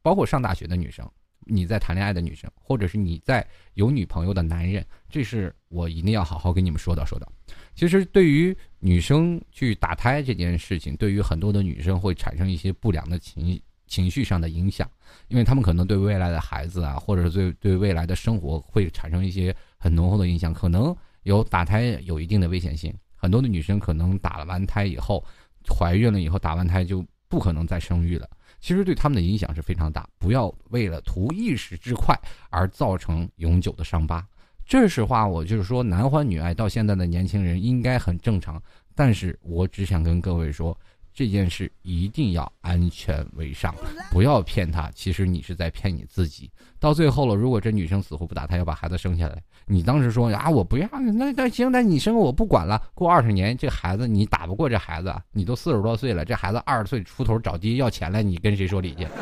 [0.00, 1.06] 包括上大学的女生，
[1.40, 7.30] 你在谈恋爱的女生，或者是你在有女朋友的男人，这是我一定要好好跟你们说道说道。
[7.74, 13.46] 其实对于女生去打胎这件事情，对于很多的女生会产生一些不良的情
[13.92, 14.90] 情绪上的影响，
[15.28, 22.90] 因为他们可能对未来的孩子啊，或者是对对未来的生活会产生一些很浓厚的影响，可能有打胎有一定的危险性。
[23.14, 25.22] 很多的女生可能打了完胎以后。
[25.68, 28.28] 怀孕了以后打完胎就不可能再生育了，
[28.60, 30.04] 其实对他们的影响是非常大。
[30.18, 32.18] 不要为了图一时之快
[32.50, 34.26] 而造成永久的伤疤。
[34.66, 38.60] 这实话，我就是说，男欢女爱到现在的年轻人应该很正常。
[38.92, 40.76] 但是我只想跟各位说。
[41.14, 43.74] 这件事一定要安全为上，
[44.10, 44.90] 不要骗他。
[44.94, 46.50] 其实你是在骗你自己。
[46.80, 52.82] 到最后了，如果这女生死活不打她，要把孩子生下来，你当时说啊，我不要，那那行，那你生我不管了。
[52.94, 59.06] 过二十年，这孩子你打不过这孩子，你都四十多岁了，这孩子二十岁出头找爹要钱来，你跟谁说理去？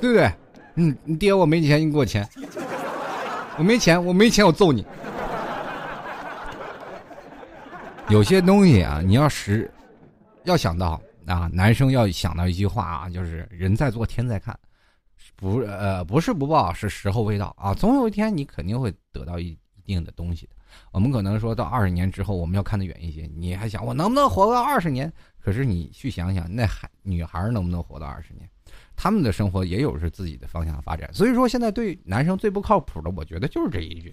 [0.00, 0.30] 对不对？
[0.74, 2.28] 嗯，你爹我没钱，你给我钱。
[3.56, 4.84] 我没钱，我没钱，我揍你。
[8.12, 9.72] 有些东西啊，你要实
[10.44, 14.54] 要想到啊，男生要想到一句话啊，就是人在做天在看，
[15.34, 20.52] 不呃不是不报，是时候未到啊，总有一天你肯定会得到一一定的东西的。
[20.90, 25.10] 我们可能说到二十年之后，我们要看得远一些，你还想我能不能活到二十年？
[25.40, 28.46] 可是你去想想，那孩女孩能不能活到二十年？
[28.94, 31.08] 他们的生活也有是自己的方向发展。
[31.14, 34.12] 所以说，现在对男生最不靠谱的，我觉得就是这一句。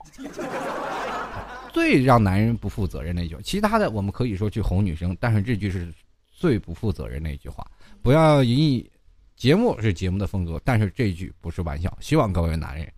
[1.72, 5.94] 最让男人不负责任的一句，其他的我们可以说去哄女生，但是这句是
[6.32, 7.66] 最不负责任的一句话。
[8.02, 8.90] 不要以
[9.36, 12.92] 节目是节目的风格，但是这句不是玩笑，希望各位男人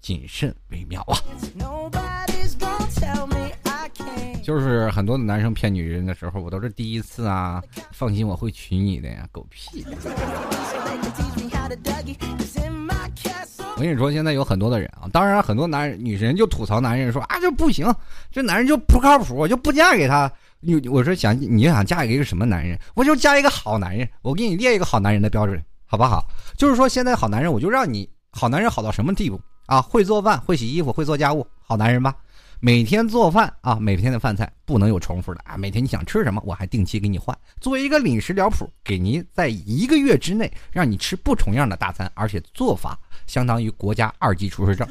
[0.00, 1.16] 谨慎为妙啊。
[4.42, 9.84] 就是很多的男生骗女人的时候，我都是第一次啊，放心，我会娶你的呀，狗屁！
[13.74, 17.92] 我跟你说，现在有很多的人啊，当然很多男、女人就吐槽男人说啊，这不行，
[18.30, 20.30] 这男人就不靠谱，我就不嫁给他。
[20.60, 22.78] 你我说想你想嫁给一个什么男人？
[22.94, 24.08] 我就嫁一个好男人。
[24.22, 26.26] 我给你列一个好男人的标准，好不好？
[26.56, 29.80] 就是说现在好男人，我就让你好男人好到什么地步啊？
[29.80, 32.14] 会做饭，会洗衣服，会做家务，好男人吧？
[32.64, 35.56] 每天做饭啊，每天的饭菜不能有重复的啊。
[35.56, 42.96] 每天你想吃什么，我还定期给你换，作为一个饮食疗谱，给您在一个月之内让你吃不重样的大餐，而且做法
[43.26, 44.86] 相当于国家二级厨师证，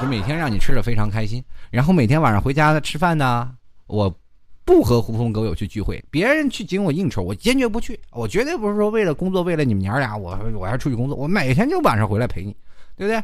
[0.00, 1.42] 就每天让你吃的非常开心。
[1.68, 3.52] 然后每天晚上回家吃饭呢，
[3.88, 4.16] 我。
[4.64, 7.98] 不和狐朋狗友去聚会，别人去请我应酬，我坚决不去。
[8.10, 11.16] 我绝对不是说为了工作，为了你们娘俩，我我要出去工作。
[11.16, 12.54] 我每天就晚上回来陪你，
[12.94, 13.18] 对不对？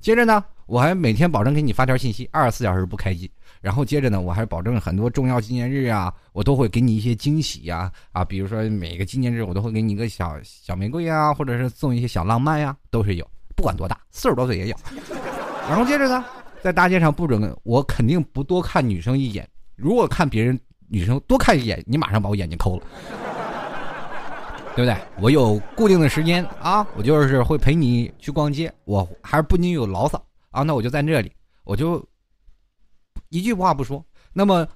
[0.00, 3.30] 接着呢，我还每天保证给你发条信息，二十四小时不开机。
[3.60, 14.76] 然后接着呢，我还保证很多重要纪念日啊，我都会给你一些惊喜呀啊，比如说每个纪念日我都会给你一个小小玫瑰啊，或者是送一些小浪漫呀，都是有，不管多大，四十多岁也有。
[15.68, 16.24] 然后接着呢，
[16.62, 20.58] 在大街上不准我肯定不多看女生一眼，如果看别人。
[20.92, 22.84] 女生多看一眼，你马上把我眼睛抠了，
[24.80, 24.96] 对不对？
[25.20, 31.30] 我有固定的时间啊，我就是会陪你去逛街，我还是不仅有牢骚啊，那我就在这里，
[31.64, 32.02] 我就
[33.28, 34.02] 一句话不说。
[34.32, 34.66] 那么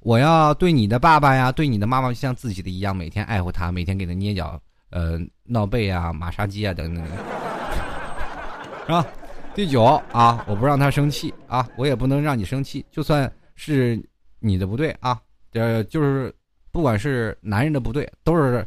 [0.00, 4.58] 我要对你的爸爸呀，对你的妈妈像自己的一样，每天爱护他，每天给他捏脚、
[4.90, 7.04] 呃闹背啊、马杀鸡啊等等，
[8.86, 9.06] 是吧？
[9.54, 14.02] 第九啊，我不让他生气啊，我也不能让你生气，就算是
[14.40, 15.20] 你的不对啊。
[15.52, 16.34] 呃，就是，
[16.70, 18.66] 不管是男人的不对，都是，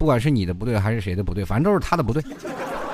[0.00, 2.24] 不管是你的不对还是谁的不对，反正都是他的不对，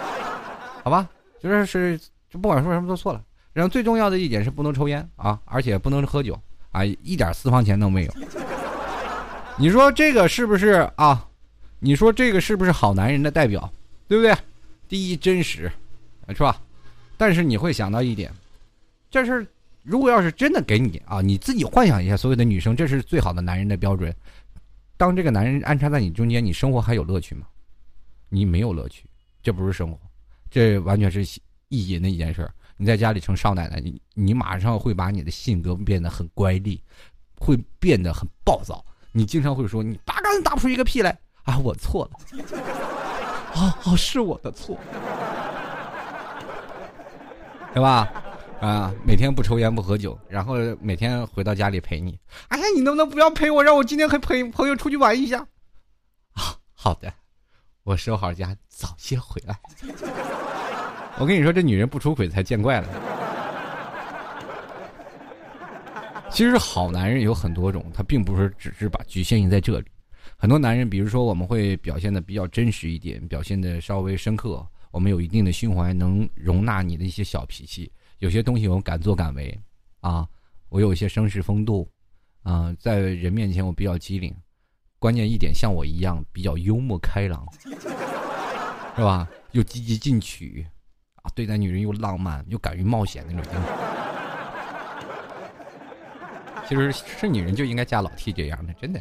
[0.83, 1.09] 好吧？
[1.40, 1.97] 就是是，
[2.29, 3.23] 就不管说什么都错了。
[3.53, 6.37] 然后最重要的一点是不能抽烟啊，而且不能喝酒
[6.73, 8.12] 啊，一点私房钱都没有。
[9.57, 11.25] 你说这个是不是啊？
[11.79, 13.73] 你说这个是不是好男人的代表？
[14.09, 14.35] 对不对？
[14.88, 15.71] 第一真实，
[16.31, 16.61] 是吧？
[17.16, 18.33] 但是你会想到一点，
[19.09, 19.47] 这是。
[19.85, 24.12] 如果要是真的给你啊，你自己幻想一下，所有的女生，这是最好的男人的标准。
[24.97, 27.47] 当这个男人安插在你中间，你生活还有乐趣吗？
[28.29, 29.09] 你没有乐趣，
[29.43, 29.99] 这不是生活，
[30.51, 31.23] 这完全是
[31.69, 32.51] 意淫的一件事。
[32.77, 36.81] 你在家里成少奶奶，你你马上会把你的性格变得很乖戾，
[37.39, 38.85] 会变得很暴躁。
[39.13, 42.45] 你经常会说：“你八竿子打不出一个屁来啊！”我错了，
[43.55, 44.79] 啊 啊，是我的错，
[47.73, 48.25] 对吧？
[48.61, 52.19] 啊，每天不抽烟不喝酒，然后每天回到家里陪你。
[52.49, 55.40] 哎呀，你能不能不要陪我，让我今天和陪朋友出去玩一下？
[56.33, 57.12] 啊，好的，
[57.83, 59.59] 我收好家，早些回来。
[61.19, 62.88] 我跟你说，这女人不出轨才见怪了。
[66.31, 69.87] 其实好男人有很多种，他并不是只是把局限于在这里。
[70.37, 77.90] 很多男人，比如说我们会表现的比较真实一点，表现的稍微深刻，我们有一定的胸怀，能容纳你的一些小脾气。
[78.19, 79.61] 有些东西我敢作敢为，
[80.01, 80.27] 啊，
[80.71, 81.87] 我有一些绅士风度，
[82.43, 84.35] 啊，在人面前我比较机灵，
[84.99, 87.47] 关键一点像我一样比较幽默开朗，
[88.97, 89.29] 是吧？
[89.53, 90.67] 又积极进取，
[91.17, 93.53] 啊，对待女人又浪漫又敢于冒险那种。
[96.67, 99.01] 其实是女人就应该嫁老 T 这样的，真的。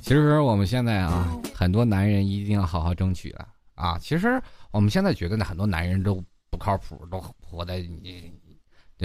[0.00, 4.40] 其实我们现在啊，很多男人一定要好好争取了啊，其实。
[4.72, 8.32] 我们现在觉得呢，很多男人都不靠谱，都活在你，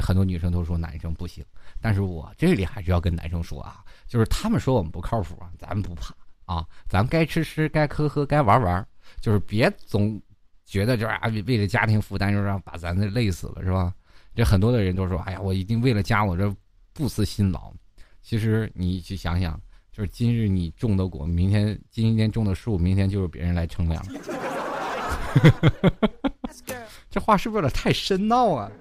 [0.02, 1.44] 很多女生都说男生不行。
[1.82, 8.88] 但是我这里还是要跟男生说啊，就是他们说我们不靠谱，咱们不怕啊，咱该吃吃，该喝喝，该玩玩，
[9.20, 10.22] 就是别总
[10.66, 13.94] 觉得就是啊，为了家庭负担，就让把咱这累死了，是吧？
[14.34, 16.50] 这很多的人都说，哎呀，我一定为了家，我这
[16.94, 17.74] 不辞辛劳。
[18.22, 19.60] 其实你去想想，
[19.92, 24.02] 就是今日你种的果，明天今天种的树，明天就是别人来乘凉。
[27.10, 28.72] 这话是不是有点太深奥啊？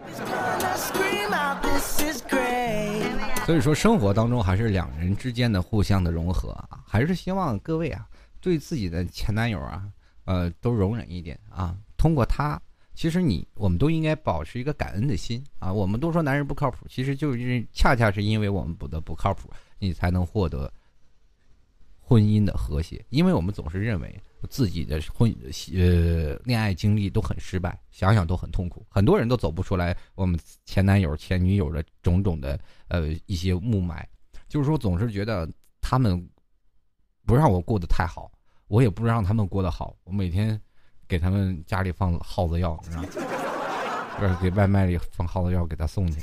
[3.44, 8.04] 所以说，生活当中还是两人之间的互相的融合啊，还是希望各位啊，
[8.40, 9.84] 对自己的前男友啊，
[10.24, 11.76] 呃，都容忍一点啊。
[11.96, 12.60] 通过他，
[12.94, 15.72] 其实你我们都应该保持一个感恩的心啊。
[15.72, 20.70] 我们都说男人不靠谱，其实就是恰恰是因为我们不得不靠谱，你才能获得
[22.06, 23.04] 婚姻的和谐。
[23.08, 24.22] 因为我们总是认为。
[24.48, 25.34] 自己的婚
[25.74, 29.96] 呃恋爱经历都很失败，想想都很痛苦，很多人都走不出来。
[30.14, 34.04] 我们前男友、前女友的种种的呃一些雾霾，
[34.46, 35.50] 就是说总是觉得
[35.80, 36.24] 他们
[37.26, 38.30] 不让我过得太好，
[38.68, 39.96] 我也不让他们过得好。
[40.04, 40.60] 我每天
[41.08, 43.08] 给他们家里放耗子药，你知道吗？
[44.20, 46.20] 就是给外卖里放耗子药给他送去。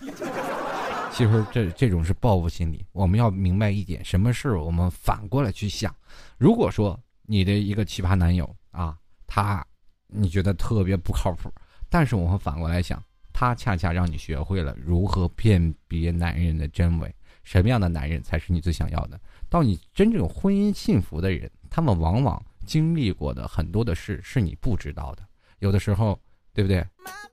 [1.14, 2.84] 其实这这种是报复心理。
[2.92, 5.96] 我们要明白一点，什么事我们反过来去想。
[6.40, 8.98] 如果说你的一个奇葩男友啊，
[9.28, 9.66] 他
[10.08, 11.52] 你觉得特别不靠谱，
[11.88, 13.02] 但是我们反过来想，
[13.32, 19.20] 他恰恰让你学会了如何辨别男人的真伪，什么样的男人才是你最想要的。
[19.50, 25.24] 到你真正婚姻幸福的人，他们往往经历过的很多的事是你不知道的。
[25.60, 26.20] 有的时候，
[26.54, 26.84] 对不对？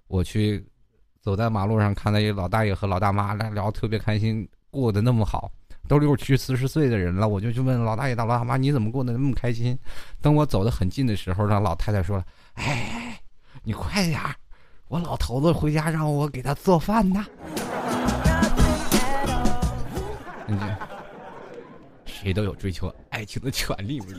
[0.06, 0.62] 我去。
[1.22, 5.52] 走在马路上，看到一老大爷和老大妈来聊特别开心，过得那么好，
[5.86, 9.78] 都六七四十岁的人了，我就去问老大爷、老大妈：“你怎么过得那么开心？”
[10.22, 12.24] 等我走得很近的时候，那老太太说了
[12.56, 13.20] ：“哎，
[13.62, 14.34] 你快点儿，
[14.88, 17.24] 我老头子回家让我给他做饭呢。”
[22.06, 24.16] 谁都有追求爱情的权利，不是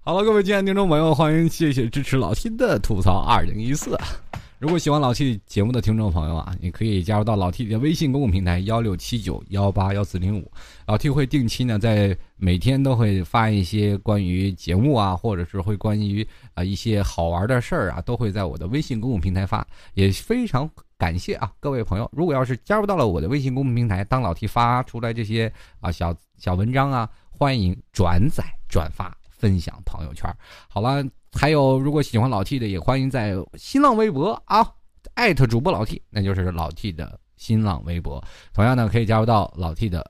[0.00, 3.98] 好了，各位亲爱的听众朋友，欢迎谢谢支持老 T 的吐槽二零一四。
[4.60, 10.52] 如果喜欢老 T 节目的听众朋友啊，你可以加入到老 T 的微信公共平台幺六七九幺八幺四零五，
[10.86, 25.50] 老 T 会定期呢在每天都会发一些关于节目啊，或者是会关于啊一些好玩的事儿啊，都会在我的微信公共平台发，也非常感谢啊各位朋友，如果要是加入到了我的微信公共平台，当老 T 发出来这些
[25.80, 29.16] 啊小小文章啊，欢迎转载转发。
[29.40, 30.30] 分享朋友圈。
[30.68, 31.02] 好了。
[31.32, 34.68] 还有，如果喜欢老 T 的，也欢迎在新浪微博啊
[35.14, 38.20] 艾特主播老 T，那就是老 T 的新浪微博。
[38.52, 40.04] 同样呢，可以加入到老 T 的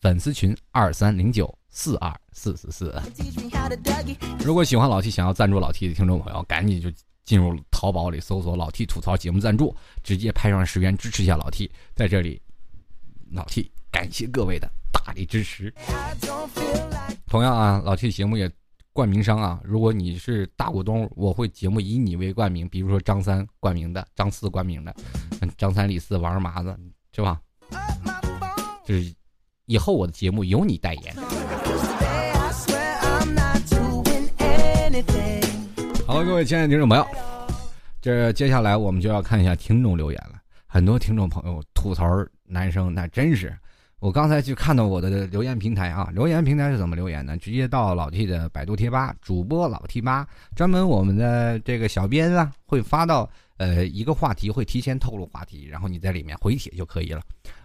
[0.00, 2.92] 粉丝群二三零九四二四四四。
[4.44, 6.90] 如果喜欢老 T，想要赞助老 T 的听众朋友，赶紧就
[7.24, 9.72] 进入淘宝里搜索“老 T 吐槽节目赞助”，
[10.02, 11.70] 直接拍上十元支持一下老 T。
[11.94, 12.42] 在这里，
[13.30, 15.72] 老 T 感谢各位的大力支持。
[17.28, 18.50] 同样啊，老 T 节目也。
[18.94, 24.94] 冠名商啊，如果你是大股东，我会节目以你为冠名，比如说张三冠名的，张四冠名的，
[25.58, 26.78] 张三李四王二麻子，
[27.12, 27.40] 是吧？
[28.86, 29.12] 就是
[29.66, 31.16] 以后我的节目由你代言。
[36.06, 37.04] 好了，各位亲爱的听众朋友，
[38.00, 40.40] 这接下来我们就要看一下听众留言了。
[40.68, 42.08] 很多听众朋友吐槽
[42.44, 43.52] 男生，那真是。
[44.04, 47.38] 我刚才去看到我的留言平台啊，留言平台是怎么留言呢？
[47.38, 53.26] 直接到老 T 的百度贴吧，主播老 T 吧，专门我们的这个小编啊，会发到
[53.56, 57.22] 呃一个话题，会提前透露话题，然后你在里面回帖就可以了，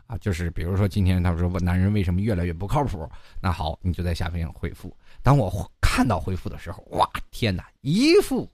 [0.07, 3.05] 啊，就是比如说今天他说男人为什么越来越不靠谱，
[3.41, 4.95] 那好，你就在下面回复。
[5.21, 8.49] 当我看到回复的时候，哇，天哪，一副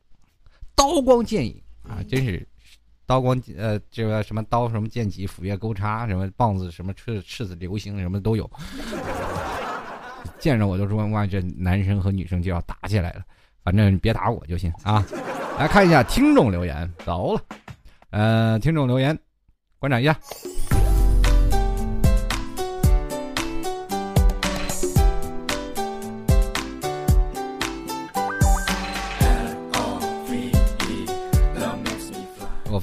[0.73, 2.47] 刀光剑影啊，真是。
[3.05, 8.49] 刀光呃，这个什么刀什么剑戟斧钺钩叉什么棒子什么赤赤子流星什么都有，
[10.39, 13.21] 见着我就说哇，这男生和女生就要打起来了，
[13.63, 15.05] 反正你别打我就行啊。
[15.57, 17.41] 来看一下听众留言，走了，
[18.09, 19.17] 呃，听众留言，
[19.79, 20.17] 观察一下。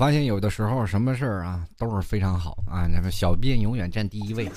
[0.02, 4.50] 发现有的时候什么事儿啊都是非常好啊，那个小编永远占第一位。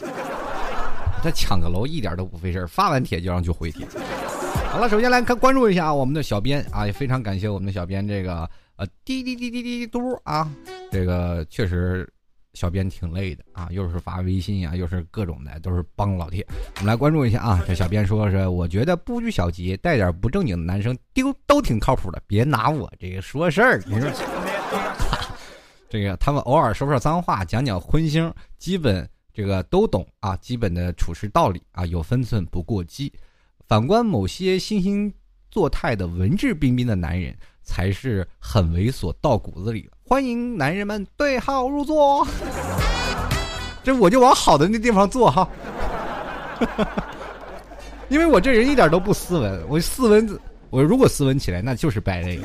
[1.22, 3.86] 他抢个楼一点都不费事，发完帖就让就回帖。
[4.72, 10.50] 好了，首先来看关注一下啊，我们的小编啊，也非常感谢我们的小编这个呃滴滴滴滴滴嘟啊，
[10.92, 12.12] 这个确实
[12.56, 16.44] 小编挺累的啊，又是发微信呀，又是各种的，都是帮老铁。
[16.78, 24.10] 我们来关注一下啊，这小编说是我觉得不拘小节、带点不正经的男生丢都挺靠谱的，别拿我这个说事儿，你说。
[25.96, 33.14] 这个他们偶尔说说脏话，讲讲荤腥，基本这个都懂啊，基本的处事道理啊，有分寸不过激。
[33.66, 35.10] 反观某些惺惺
[35.50, 37.34] 作态的文质彬彬的男人，
[37.64, 39.90] 才是很猥琐到骨子里。
[40.06, 42.28] 欢迎男人们对号入座。
[43.82, 45.48] 这我就往好的那地方坐哈，
[48.10, 50.40] 因为我这人一点都不斯文，我斯文，
[50.70, 52.38] 我如果斯文起来，那就是败类。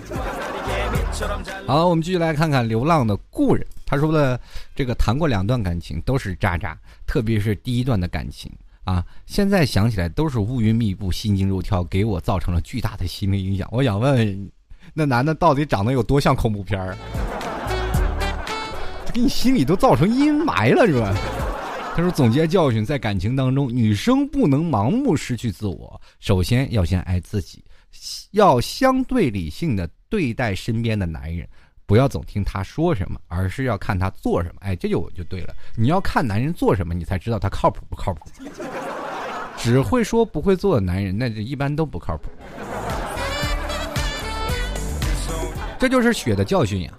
[1.66, 3.66] 好，我们继续来看看流浪的故人。
[3.84, 4.40] 他说的
[4.74, 8.50] 这个谈过两段感情都是渣渣，特别是第一段的感情
[8.84, 13.68] 啊，现在想起来都是乌云密布、心惊肉跳，给我造成了巨大的心理影响。
[13.72, 14.50] 我想问问，
[14.94, 16.96] 那男的到底长得有多像恐怖片儿？
[19.12, 21.12] 给你心里都造成阴霾了是吧？
[21.96, 27.64] 他说总结教训，在感情当中，女生不能盲目失去自我，首先要先爱自己，
[28.30, 29.90] 要相对理性的。
[30.10, 31.48] 对待身边的男人，
[31.86, 34.56] 不要总听他说什么，而是要看他做什么。
[34.60, 35.54] 哎，这就我就对了。
[35.76, 38.28] 你要看男人做什么，你才知道他靠谱不靠谱。
[39.56, 42.28] 只会说不会做的男人，那就一般都不靠谱。
[45.78, 46.92] 这就是血的教训呀！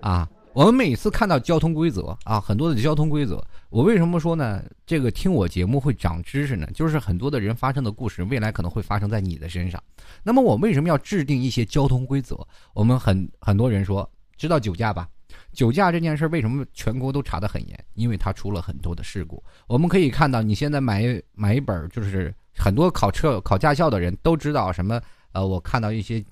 [0.00, 0.28] 啊。
[0.52, 3.44] 我们每次看到交通规则啊，很多的交通规则，
[3.76, 4.64] 我为什么说呢？
[4.86, 6.66] 这个听我节目会长知识呢？
[6.72, 9.78] 就是很多的人发生的故事，未来可能会发生在你的身上。
[10.22, 12.34] 那么我为什么要制定一些交通规则？
[12.72, 15.06] 我们很很多人说知道酒驾吧？
[15.52, 17.84] 酒驾这件事为什么全国都查得很严？
[17.92, 19.44] 因为它出了很多的事故。
[19.66, 24.98] 我们可以看到，你现在买买一本，就是很多考车考驾校的人都知道什么？
[25.32, 26.24] 呃，我看到一些。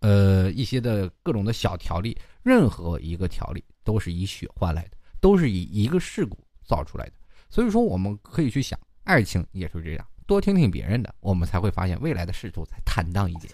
[0.00, 7.12] 呃，一些的各种的小条例，任何一个条例都是以血换来的，都是以一个事故造出来的。
[7.48, 13.52] 所以说，我们可以去想，爱情也是这样，多听听别人的，我们才会发现未来的仕途才坦荡一点。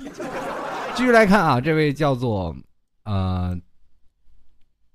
[0.96, 2.56] 继续来看啊，这位叫做
[3.04, 3.58] 呃。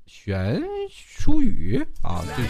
[0.07, 0.61] 玄
[0.91, 2.43] 书宇啊，这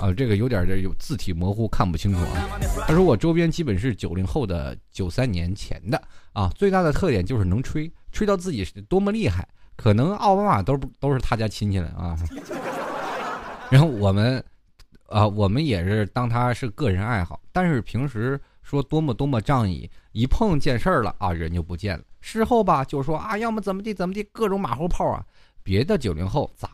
[0.00, 2.48] 啊这个有点这有字体模糊，看不清楚啊。
[2.86, 6.00] 他说我周边基本是九零后的，九三年前的
[6.32, 12.16] 啊，最大的特点就是能吹，吹到自己是多么厉害，可能奥巴马都都是他家亲戚了啊。
[13.74, 14.40] 然后我们
[15.08, 22.04] 啊，我们也是当他是个人爱好，但是平时说多么多么仗义，一碰见事儿了啊，人就不见了。
[22.20, 25.26] 事后吧，就说啊，要么怎么地怎么地，各种马后炮啊。
[25.64, 26.70] 别的九零后咋，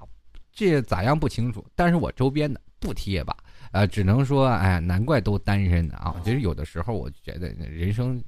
[0.53, 3.35] 这咋样不清楚，但是我周边的不提也罢，
[3.73, 6.15] 呃，只能说，哎，难怪都单身的啊。
[6.23, 8.23] 其实有的时候，我觉得人生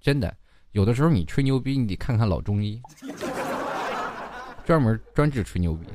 [0.00, 0.36] 真的
[0.72, 2.82] 有的时候，你吹牛逼，你得看看老中医，
[4.64, 5.86] 专门专治吹牛逼。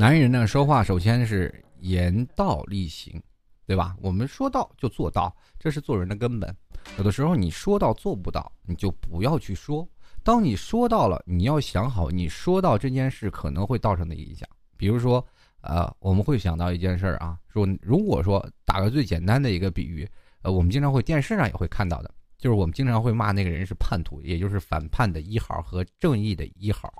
[0.00, 3.22] 男人呢，说话首先是言道立行，
[3.66, 3.94] 对吧？
[4.00, 6.56] 我们说到就做到，这是做人的根本。
[6.96, 9.86] 有的时候你说到做不到，你就不要去说。
[10.22, 14.48] 当你说到了，你要想好你说到这件事可能会造成的影响。
[14.74, 15.22] 比如说，
[15.60, 20.08] 呃，我们会想到一件事儿啊，说如果说打个最简单的一个比喻，
[20.40, 26.90] 呃，我们经常会电视上也会看到的，就是我们经常会骂那个人是叛徒，也就是反叛的一号和正义的一号。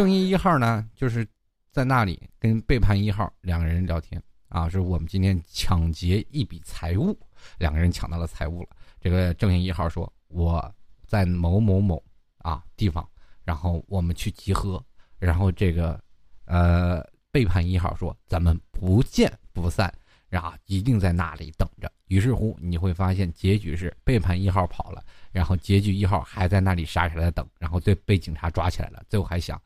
[0.00, 1.28] 正义一号呢，就是
[1.70, 7.14] 在那里跟背叛一号两个人聊天啊，是我们今天抢劫一笔财物。
[7.58, 8.68] 两个人抢到了财物了。
[8.98, 10.74] 这个正义一号说：“我
[11.06, 12.02] 在某某某
[12.38, 13.06] 啊地方，
[13.44, 14.82] 然后我们去集合。”
[15.20, 16.02] 然后这个
[16.46, 19.92] 呃背叛一号说：“咱们不见不散，
[20.30, 29.04] 然后一定在那里等着。”于是乎你会发现结局是背叛一号跑了，然后结局一号还在那里傻傻的等，然后被被警察抓起来了。
[29.06, 29.60] 最后还想：“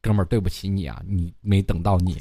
[0.00, 2.16] 哥们儿，对不起你啊，你没等到你。”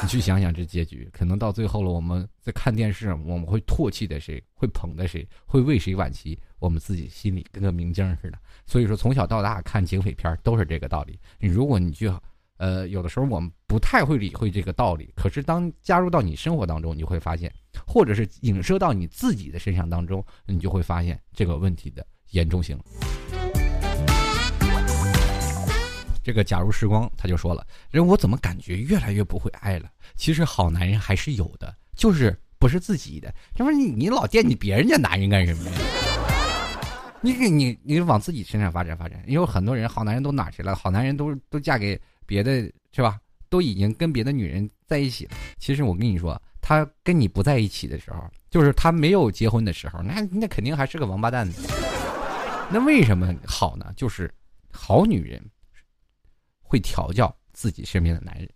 [0.00, 8.38] 你去想想这结局，可能到最后了，我们在看电视，我们会唾弃的谁，会捧的谁，会为谁惋惜，我们自己心里跟个明镜似的。
[8.64, 11.18] 所以说，从小到大看警匪片都是这个道理。
[11.40, 12.08] 你如果你去，
[12.58, 17.52] 呃，有的时候我们不太会理会这个道理，可是当加入到你生活当中，你会发现，
[17.84, 22.78] 或者是影射到你自己的身上当中，你就会发现这个问题的严重性。
[26.28, 29.88] 这个假如时光他就说了，人我怎么感觉越来越不会爱了？
[30.14, 33.34] 其实好男人还是有的，就是不是自己的。
[33.54, 35.78] 这不是你你老惦记别人家男人干什么呀？
[37.22, 39.24] 你给你你往自己身上发展发展。
[39.26, 40.76] 因为很多人好男人都哪去了？
[40.76, 43.18] 好男人都都嫁给别的是吧？
[43.48, 45.30] 都已经跟别的女人在一起了。
[45.56, 51.50] 其实我跟你说，他跟你不在一起的时候，就是他没有结婚的时候，那那肯定还是个王八蛋。
[52.70, 53.90] 那为什么好呢？
[53.96, 54.30] 就是
[54.70, 55.42] 好女人。
[56.68, 58.48] 会调教自己身边的男人，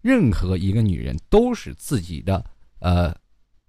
[0.00, 2.44] 任何一个女人都是自己的，
[2.78, 3.14] 呃，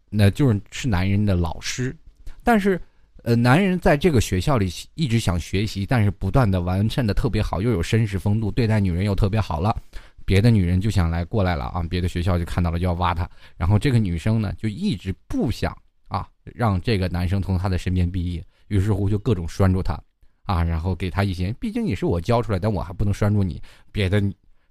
[0.09, 1.95] 那就是是男人的老师。
[2.43, 2.79] 但是，
[3.23, 9.75] 呃，男人在这个学校里一直想学习，但是不断的完善的特别好，又有绅士风度，对待女人又特别好了，
[10.25, 15.75] 别的女人就想来过来了啊，别的学校就看到了就要挖他，然后这个女生呢就一直不想
[16.07, 19.99] 啊让这个男生从她的身边毕业，于是乎就各种拴住他。
[20.47, 23.61] 啊，然后给他一些，毕竟你是我教出来，但我还不能拴住你。
[23.91, 24.23] 别的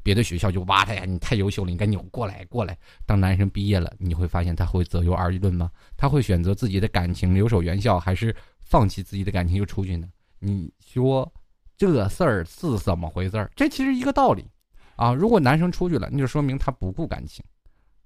[0.02, 2.76] 别的学校就挖他呀，你太优秀了，你赶紧过来过来。
[3.04, 5.70] 当男生毕业了，你会发现他会择优而论吗？
[5.96, 10.08] 他会选择自己的感情留守原校，还是放弃自己的感情就出去呢？
[10.38, 11.30] 你说
[11.76, 13.50] 这事儿是怎么回事儿？
[13.54, 14.46] 这其实一个道理
[14.96, 15.12] 啊。
[15.12, 17.44] 如果男生出去了，那就说明他不顾感情。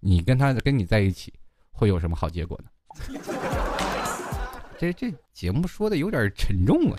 [0.00, 1.32] 你跟他跟你在一起，
[1.70, 2.70] 会有什么好结果呢？
[4.78, 6.98] 这这节目说的有点沉重啊。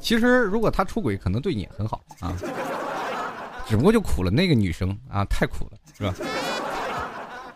[0.00, 2.32] 其实，如果他出轨，可能对你很好啊，
[3.66, 6.14] 只不过就苦了那个女生啊，太苦了，是吧？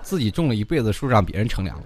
[0.03, 1.85] 自己种了一辈子树，让别人乘凉了。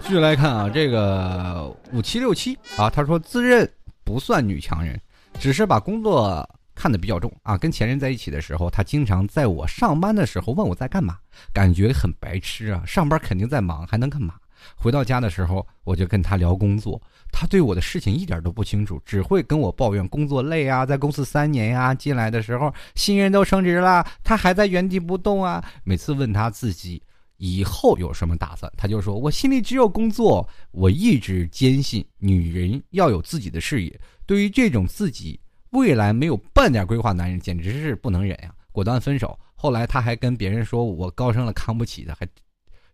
[0.00, 3.70] 继续来看啊，这个五七六七啊，他说自认
[4.04, 5.00] 不算女强人，
[5.38, 7.58] 只是把工作看得比较重啊。
[7.58, 11.18] 跟前任在一起的时候，他经常在我上班的时候问我在干嘛，
[11.52, 12.82] 感觉很白痴啊。
[12.86, 14.34] 上班肯定在忙，还能干嘛？
[14.76, 17.00] 回到家的时候，我就跟他聊工作，
[17.36, 25.62] 他对我的事情一点都不清楚，只会跟我抱怨工作累啊，在公司三年呀，进来的时候新人都升职了，他还在原地不动啊。
[25.82, 27.02] 每次问他自己
[27.38, 30.48] 以后有什么打算，他就说我心里只有工作。
[30.70, 39.36] 我一直坚信女人要有自己的事业，对于这种自己未来没有半点规划男人，简直是不能忍呀，果断分手。
[39.56, 42.24] 后来他还跟别人说我高升了看不起的，还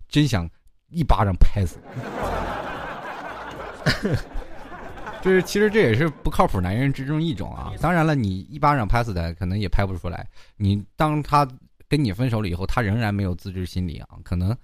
[0.09, 0.49] 真想。
[0.93, 1.79] 一巴掌拍死，
[5.23, 7.73] 就是其实这也是不靠谱男人之中一种啊。
[7.79, 10.27] 当然了，你一巴掌拍死他，可能也拍不出来。
[10.57, 11.47] 你当他
[11.89, 14.09] 跟你分手了以后，他仍然没有自知心理啊。
[14.25, 14.57] 可能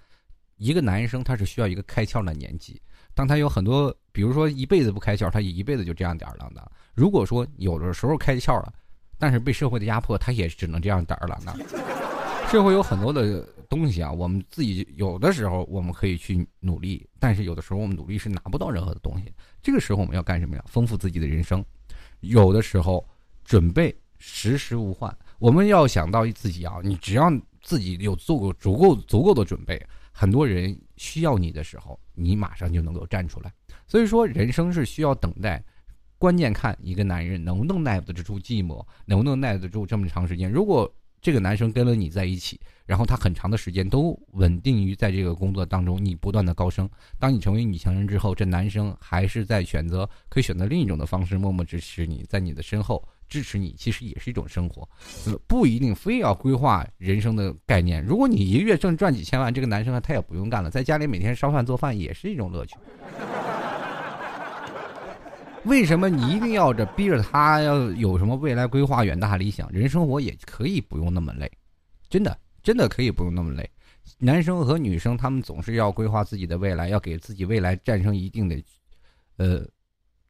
[0.57, 2.81] 一个男生他是需要一个开窍的年纪。
[3.15, 6.71] 当他有很多，比如说一辈子不开窍，他一辈子就这样点儿了的。
[6.95, 8.73] 如果说有的时候开窍了，
[9.19, 11.55] 但是被社会的压迫，他也只能这样点儿了呢。
[12.51, 13.47] 社会有很多的。
[13.69, 19.33] 东西啊，我们自己有的时候我们可以去努力，但是有的时候我们努力是拿不到任何的东西。
[19.63, 20.65] 这个时候我们要干什么呀？
[20.67, 21.65] 丰富自己的人生。
[22.21, 23.07] 有的时候
[23.45, 27.31] 准备时时无患，我们要想到自己啊，你只要
[27.63, 33.53] 自己有足够足够足够的准备，很多人需要你的时候，你马上就能够站出来。
[33.87, 35.63] 所以说，人生是需要等待，
[36.19, 40.51] 关键看一个男人能不能耐得住寂寞，能不能耐得住这么长时间。
[40.51, 40.93] 如果
[41.27, 46.89] 这个男生跟了你在一起，然后他很长的时间都稳定于在这个工作当中，你不断的高升。
[47.19, 54.89] 当你成为女强人之后，这男生还是在选择，可以选择另一种的方式，默默支持你，在你的身后支持你，其实也是一种生活，
[55.49, 58.01] 不一定非要规划人生的概念。
[58.05, 62.77] 如果你一个月挣赚几千万，这个男生他也不用干了，在家里每天烧饭做饭也是一种乐趣。
[65.67, 69.69] 为什么你一定要着逼着他要有什么未来规划、远大理想？
[69.73, 71.51] 人生活也可以不用那么累，
[72.09, 73.69] 真的，真的可以不用那么累。
[74.19, 78.63] 男生和女生他们总是要规划自己的未来，要给自己未来战胜一定的，
[79.39, 79.67] 呃，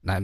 [0.00, 0.22] 来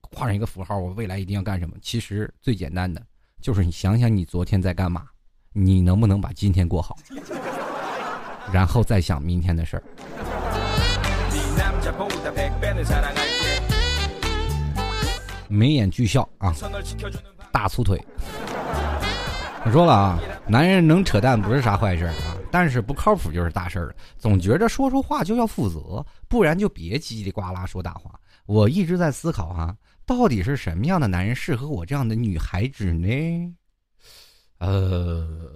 [0.00, 0.78] 画上一个符号。
[0.78, 1.76] 我未来一定要干什么？
[1.82, 3.04] 其实最简单的
[3.42, 5.06] 就是你想想你昨天在干嘛，
[5.52, 6.96] 你能不能把今天过好，
[8.50, 9.82] 然后再想明天的事儿。
[15.54, 16.52] 眉眼俱笑啊，
[17.52, 18.04] 大粗腿。
[19.64, 23.94] 我说了啊，男人能扯淡不是啥坏事啊，但是不靠谱就是大事儿了。
[24.18, 28.18] 总觉着说说话就要负责，不然就别叽里呱啦说大话。
[28.44, 29.74] 我一直在思考哈，
[30.04, 33.54] 到底是什么样的男人适合我这样的女孩子呢？
[34.58, 35.50] 呃，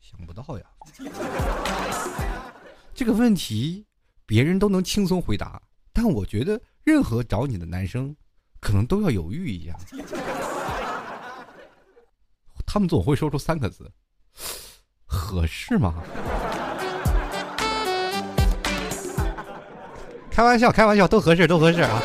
[0.00, 0.64] 想不到呀。
[2.92, 3.86] 这个问题
[4.26, 5.62] 别人都能轻松回答，
[5.92, 6.60] 但我觉得。
[6.88, 8.16] 任何找你的男生，
[8.60, 9.76] 可能都要犹豫一下。
[12.64, 13.92] 他们总会说出三个字
[15.04, 15.96] ：“合适吗？”
[20.32, 22.00] 开玩笑，开玩笑，都合适，都合适啊！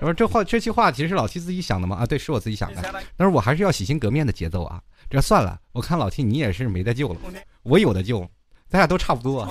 [0.00, 1.96] 我说这话，这期话题是老七自己想的吗？
[1.96, 2.82] 啊，对，是我自己想的。
[3.16, 4.78] 但是我还是要洗心革面的节奏啊！
[5.08, 7.20] 这算了，我看老七你也是没得救了，
[7.62, 8.20] 我有的救，
[8.68, 9.48] 咱俩都差不多。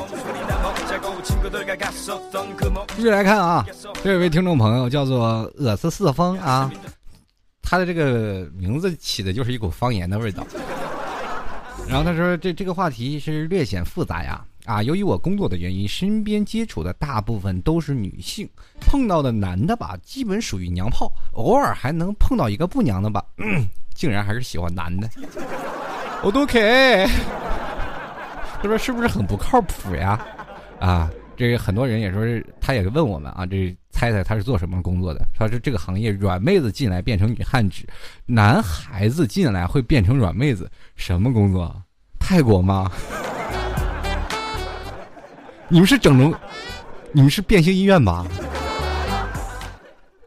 [1.24, 3.66] 继续来看啊，
[4.04, 6.70] 这位听众朋友叫做恶思四风啊，
[7.64, 10.46] 他的这个名字起的就是一股方言的味道。
[11.88, 18.50] 然后他说：“这这个话题是略显复杂呀啊，由于我工作的原因，身边接触的大部分都是女性，
[18.80, 23.24] 碰到的男的吧，基本属于娘炮，偶尔还能碰到一个不娘的吧，
[23.96, 25.10] 竟然还是喜欢男的。
[26.24, 27.06] 我都 K，
[28.62, 30.20] 他说是不是很不靠谱呀？”
[30.84, 35.26] 啊，这个很多人也说是，他也问我们啊，这猜猜他是做什么工作的？
[35.34, 37.86] 他说这个行业软妹子进来变成女汉子，
[38.26, 41.74] 男孩子进来会变成软妹子，什么工作？
[42.20, 42.92] 泰国吗？
[45.70, 46.36] 你们是整容？
[47.14, 48.28] 你们是变性医院吧？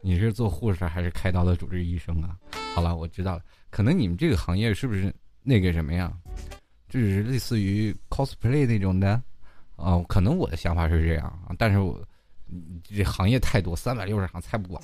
[0.00, 2.30] 你是做护士还是开刀的主治医生啊？
[2.74, 6.11] 好了，我知道了，可能你们这个行业是不是那个什么呀？
[6.88, 9.22] 就是类似于 cosplay 那种的。
[9.76, 12.00] 啊，可能我的想法是这样啊，但是我
[12.82, 14.82] 这行业太多，三百六十行猜不完。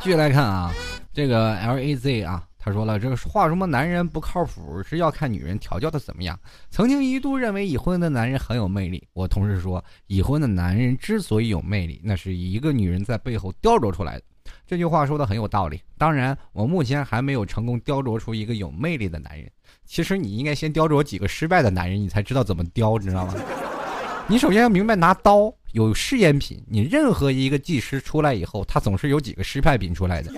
[0.00, 0.72] 继续来看啊，
[1.12, 6.38] 这个 L A Z 啊，他说了，这个话什么男人不靠谱是要看女人调教的怎么样。
[6.70, 14.24] 曾经一度认为已婚的男人很有魅力，我同事说，已婚的男人之所以有魅力，那是一个女人在背后雕琢出来的。
[14.66, 15.80] 这句话说的很有道理。
[15.96, 19.48] 当然，我目前还没有成功雕琢出一个有魅力的男人。
[19.92, 23.34] 其实你应该先雕琢几个失败的男人，你才知道怎么雕，你知道吗？
[24.26, 30.32] 你首先要明白拿刀有试验品，你任何一个技师出来以后，他总是有几个失败品出来的，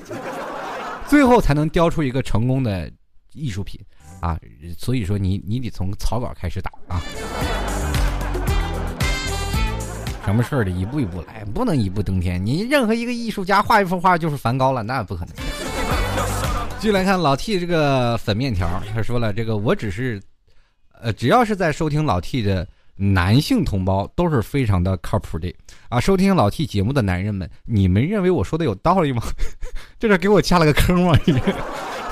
[1.06, 2.90] 最后才能雕出一个成功的
[3.32, 3.80] 艺术品
[4.20, 4.36] 啊！
[4.76, 7.00] 所以说，你你得从草稿开始打啊。
[10.24, 12.44] 什么事儿得一步一步来，不能一步登天。
[12.44, 15.83] 你任何一个艺术家画一幅画就是梵高了，那不可能。
[16.84, 20.20] 继续来看老 T 这个粉面条，他说了：“这个我只是，
[21.00, 25.50] 呃，只要是在收听老 T 的男性同胞都是非常的靠谱的
[25.88, 25.98] 啊。
[25.98, 29.22] 收听老 T 节目的男人们，你们认为我说的有道理吗？
[29.98, 31.18] 这是给我加了个坑吗？”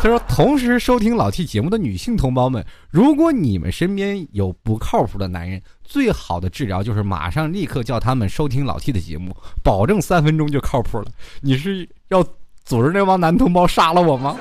[0.00, 11.12] 他说：“同时收听老 T 节目的女性同胞们，如果你们身边有不靠谱的男人，最好的治疗就是马上立刻叫他们收听老 T 的节目，保证三分钟就靠谱了。
[11.42, 12.24] 你是要
[12.64, 14.36] 组织那帮男同胞杀了我吗？”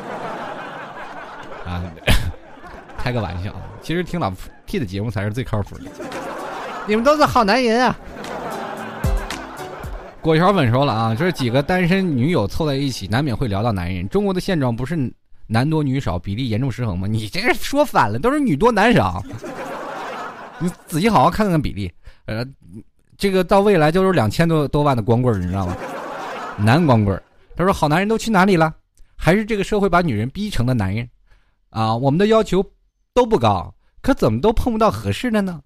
[1.66, 1.84] 啊，
[2.98, 4.32] 开个玩笑，其实听老
[4.66, 5.86] T 的节目才是最靠谱的。
[6.88, 7.96] 你们都是好男人啊！
[10.22, 14.08] 果条粉说了啊，就是几个单身女友凑在一起，难免会聊到男人。
[14.10, 15.12] 中国的现状不是？
[15.48, 17.08] 男多女少，比例严重失衡吗？
[17.08, 19.22] 你这个说反了，都是女多男少。
[20.60, 21.92] 你仔细好好看看比例，
[22.26, 22.46] 呃，
[23.18, 25.76] 这个到未来就是两千多多万的光棍你知道吗？
[26.58, 27.22] 男光棍
[27.62, 28.76] 他说：“好男人都去哪里了？
[29.16, 31.07] 还是这个社会把女人逼成了男人？
[31.70, 32.66] 啊，我们的要求
[33.14, 35.62] 都不高，可怎么都碰不到合适的呢？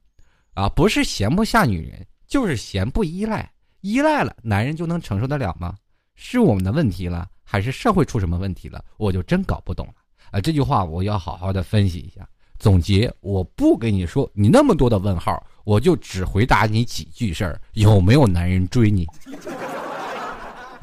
[0.54, 3.50] 啊，不是闲不下女人，就是嫌不依赖。
[3.82, 5.76] 依赖了，男人就能承受得了吗？
[6.16, 9.94] 是我们的问题了。”还是社会出什么问题了，我就真搞不懂了
[10.32, 10.42] 啊！
[10.42, 12.28] 这句话我要好好的分析一下，
[12.58, 13.14] 总结。
[13.22, 19.08] 我不跟你说你那么多的问号，我就只回答你几句事儿：有没有男人追你？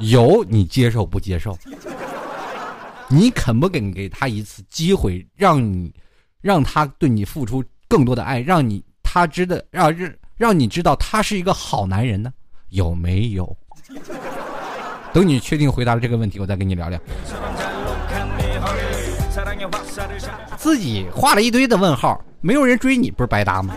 [0.03, 1.57] 有，你接受不接受？
[3.09, 5.93] 你肯不肯给他一次机会，让你
[6.41, 12.31] 让他对你付出更多的爱，让你他知道让让让你知道他是一个好男人呢？
[12.69, 13.55] 有没有？
[15.13, 16.99] 等你确定回答了这个问题，我再跟你聊聊。
[20.57, 23.75] 自己画了一堆的问号，没有人追你，不是白搭吗？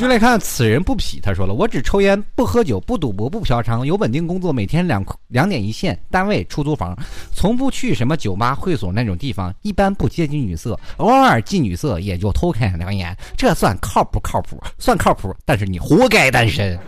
[0.00, 6.96] 就来看此人不痞，他说了：“我只抽烟，不喝酒，不赌博，不嫖娼，有稳定工作，每天两两点一线，单位出租房，
[7.34, 14.58] 从不去什么酒吧、会所那种地方，一般不接近女色，偶尔进女色也就偷看两眼，这算靠不靠谱？
[14.78, 16.78] 算靠谱，但是你活该单身。”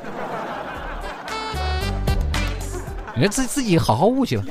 [3.14, 4.44] 你自自己好好悟去吧。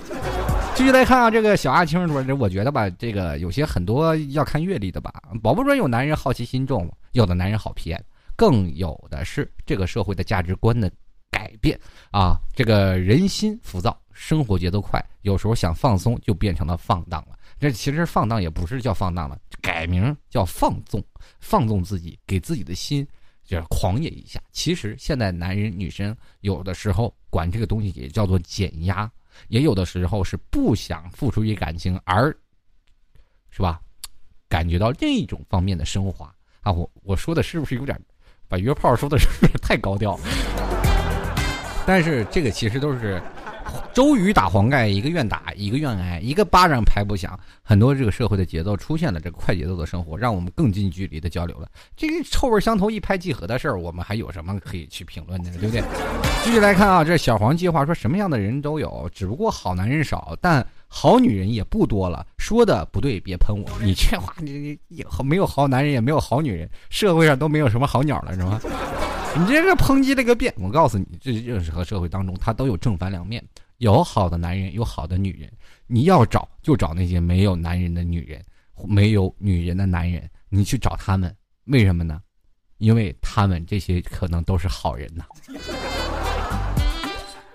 [0.75, 5.11] 继续来看啊，这个小阿青说：“这我觉得吧，这个有些很多要看阅历的吧。
[5.41, 7.99] 保不准有男人好奇心重，有的男人好骗，
[8.41, 10.91] 更有的是这个社会的价值观的
[11.29, 11.79] 改变
[12.09, 12.41] 啊。
[12.55, 17.37] 这个人心浮躁，生活节奏快，有时候想放松就变成了放荡了。
[17.59, 21.05] 这其实放荡也不是叫放荡了，改名叫放纵，
[21.39, 23.07] 放纵自己，给自己的心。”
[23.43, 24.41] 就是狂野一下。
[24.51, 29.11] 其实现在男人女生有的时候管这个东西也叫做减压，
[29.49, 32.35] 也有的时候是不想付出于感情，而
[33.51, 33.79] 是吧？
[34.47, 36.71] 感觉到另一种方面的升华啊！
[36.71, 37.99] 我我说的是不是有点
[38.51, 40.19] 把约炮说的是不是太高调？
[41.87, 43.21] 但是这个其实都是。
[43.93, 47.37] 周瑜打黄盖，一个愿打，一个愿挨，一个巴掌拍不响。
[47.61, 51.67] 很多这个社会的节奏出现了这个快节奏的生活，让我们更近距离的交流了。
[51.97, 55.83] 这个臭味相投、一拍即合的事儿，我们还有什么可以去评论的，对不对？
[56.41, 62.27] 继续来看啊，这小黄计划说，什么样的人都有，只不过好男人少，但好女人也不多了。
[62.37, 63.65] 说的不对，别喷我。
[63.81, 68.59] 你这话，你你没有好男人，也没有好女人，社会上都没有什么好鸟了，是吗？
[69.39, 70.53] 你这个抨击了个遍。
[70.57, 73.41] 我告诉你，这任何社会当中，它都有正反两面。
[73.77, 75.49] 有好的男人，有好的女人，
[75.87, 78.43] 你要找就找那些没有男人的女人，
[78.85, 81.33] 没有女人的男人，你去找他们，
[81.67, 82.21] 为什么呢？
[82.79, 85.23] 因为他们这些可能都是好人呐。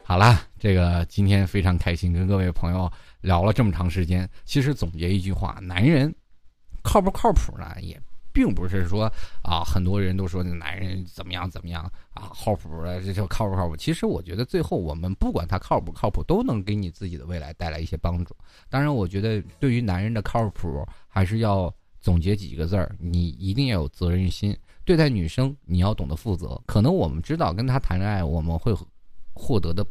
[0.02, 4.28] 好了，这个今天非常开心，跟各位朋友聊了这么长时间。
[4.44, 6.14] 其实总结一句话，男人
[6.82, 7.74] 靠不靠谱呢？
[7.80, 8.00] 也。
[8.32, 9.10] 并不是说
[9.42, 13.74] 啊，很多人都说男人怎么样怎么样啊，靠谱的这就靠不靠谱？
[13.74, 18.36] 其实我觉得最后我们不管他靠不靠谱，都能给你自己的未来带来一些帮助。
[18.68, 24.54] 当然，我觉得对于男人的靠谱，还是要总结几个字儿：你一定要有责任心，
[24.84, 26.60] 对待女生你要懂得负责。
[26.66, 28.76] 可能我们知道跟他谈恋爱我们会
[29.32, 29.82] 获得的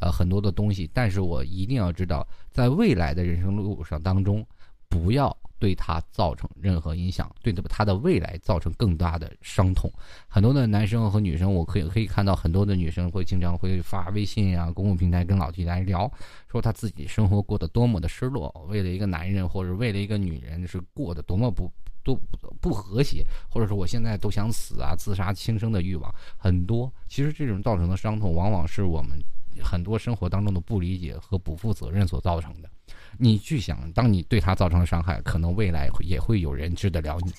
[0.00, 4.46] 呃很多的东西，但是我一定要知道，在未来的人生路上当中，
[4.88, 5.36] 不要。
[5.60, 9.92] 对他造成任何影响，对他的未来造成更大的伤痛。
[10.26, 16.10] 很多的男生和女生，我可以可以看到很多的女生会经常会发微信啊，公共平台跟老弟来聊，
[16.50, 21.70] 说他自己生活过得多么的失落，为了一个男人或者为了一个女人是过得多么不
[22.02, 22.18] 都
[22.58, 26.90] 不和谐，或者说我现在都想死啊，自杀轻生的欲望很多。
[27.06, 29.10] 其实这种造成的伤痛，往往是我们
[29.62, 32.70] 很多生活当中的不理解和不负责任所造成的。
[33.18, 37.32] 你去想，当你对他造成了伤害，可能未来也会有人治得了你。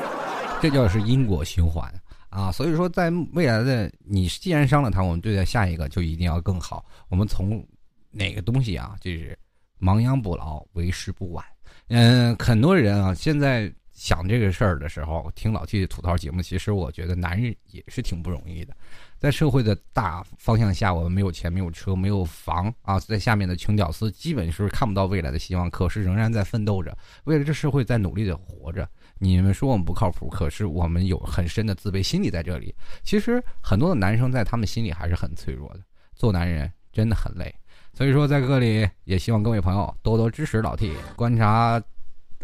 [0.60, 1.92] 这叫是因果循环
[2.30, 2.50] 啊！
[2.50, 6.84] 所以说，在未来的你既然伤了他，我们对待下一个就一定要更好。
[7.08, 7.62] 我们从
[8.10, 9.38] 哪个东西啊，就是
[9.80, 11.44] 亡羊补牢，为时不晚。
[11.88, 18.74] 嗯，很多人啊，现在想这个事儿的时候，听老 T 吐槽节目，其实我觉得男人也是挺不容易的。
[19.18, 28.86] 在社会的大方向下，我们没有钱，没有车，没有房啊，在下面的穷屌丝基本是看不到未来的希望，可是仍然在奋斗着，为了这社会在努力的活着。
[29.18, 32.74] 你们说我们不靠谱，可是我们有很深的自卑心理在这里。
[33.04, 35.80] 其实很多的男生在他们心里还是很脆弱的，
[36.14, 37.54] 做男人真的很累。
[37.94, 41.80] 所以说，在这里也希望各位朋友多多支持老 T，观察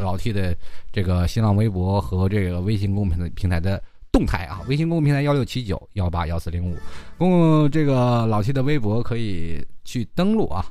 [0.00, 0.56] 老 T 的
[0.92, 3.82] 这个新浪微博和这个微信公平的平台的。
[4.12, 6.76] 动态啊，微信公众平台幺六七九幺八幺四零五，
[7.16, 10.66] 公这个老 T 的微博可以去登录啊，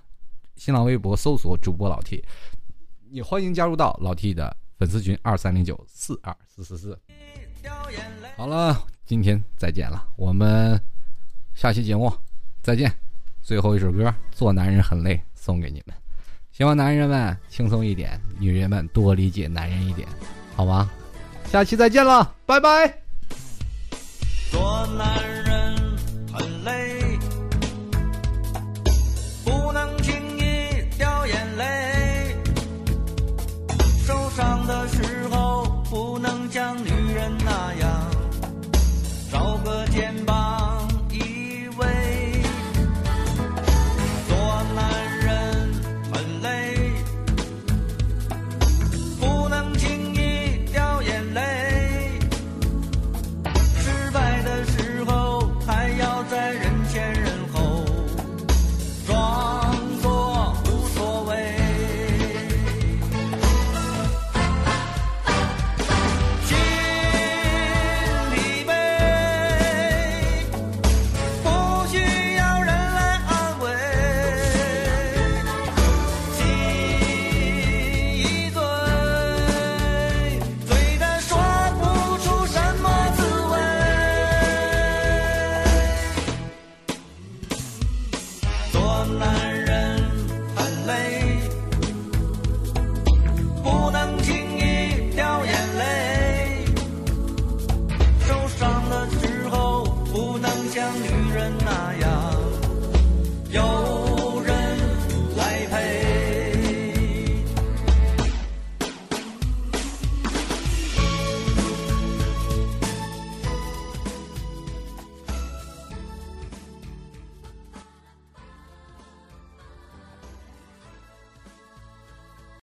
[0.58, 2.22] 新浪微博搜索主播老 T，
[3.10, 7.00] 也欢迎加入到老 T 的粉丝群二三零九四二四四四。
[8.36, 10.78] 好了，今天再见了，我们
[11.54, 12.12] 下期节目
[12.62, 12.92] 再见。
[13.42, 15.96] 最后一首歌《做男人很累》送给你们，
[16.52, 20.08] 希望男人们轻松一点，女人们多理解男人一点，
[20.56, 20.90] 好吗？
[21.52, 22.94] 下期再见了，拜拜。
[24.52, 25.39] 做男人。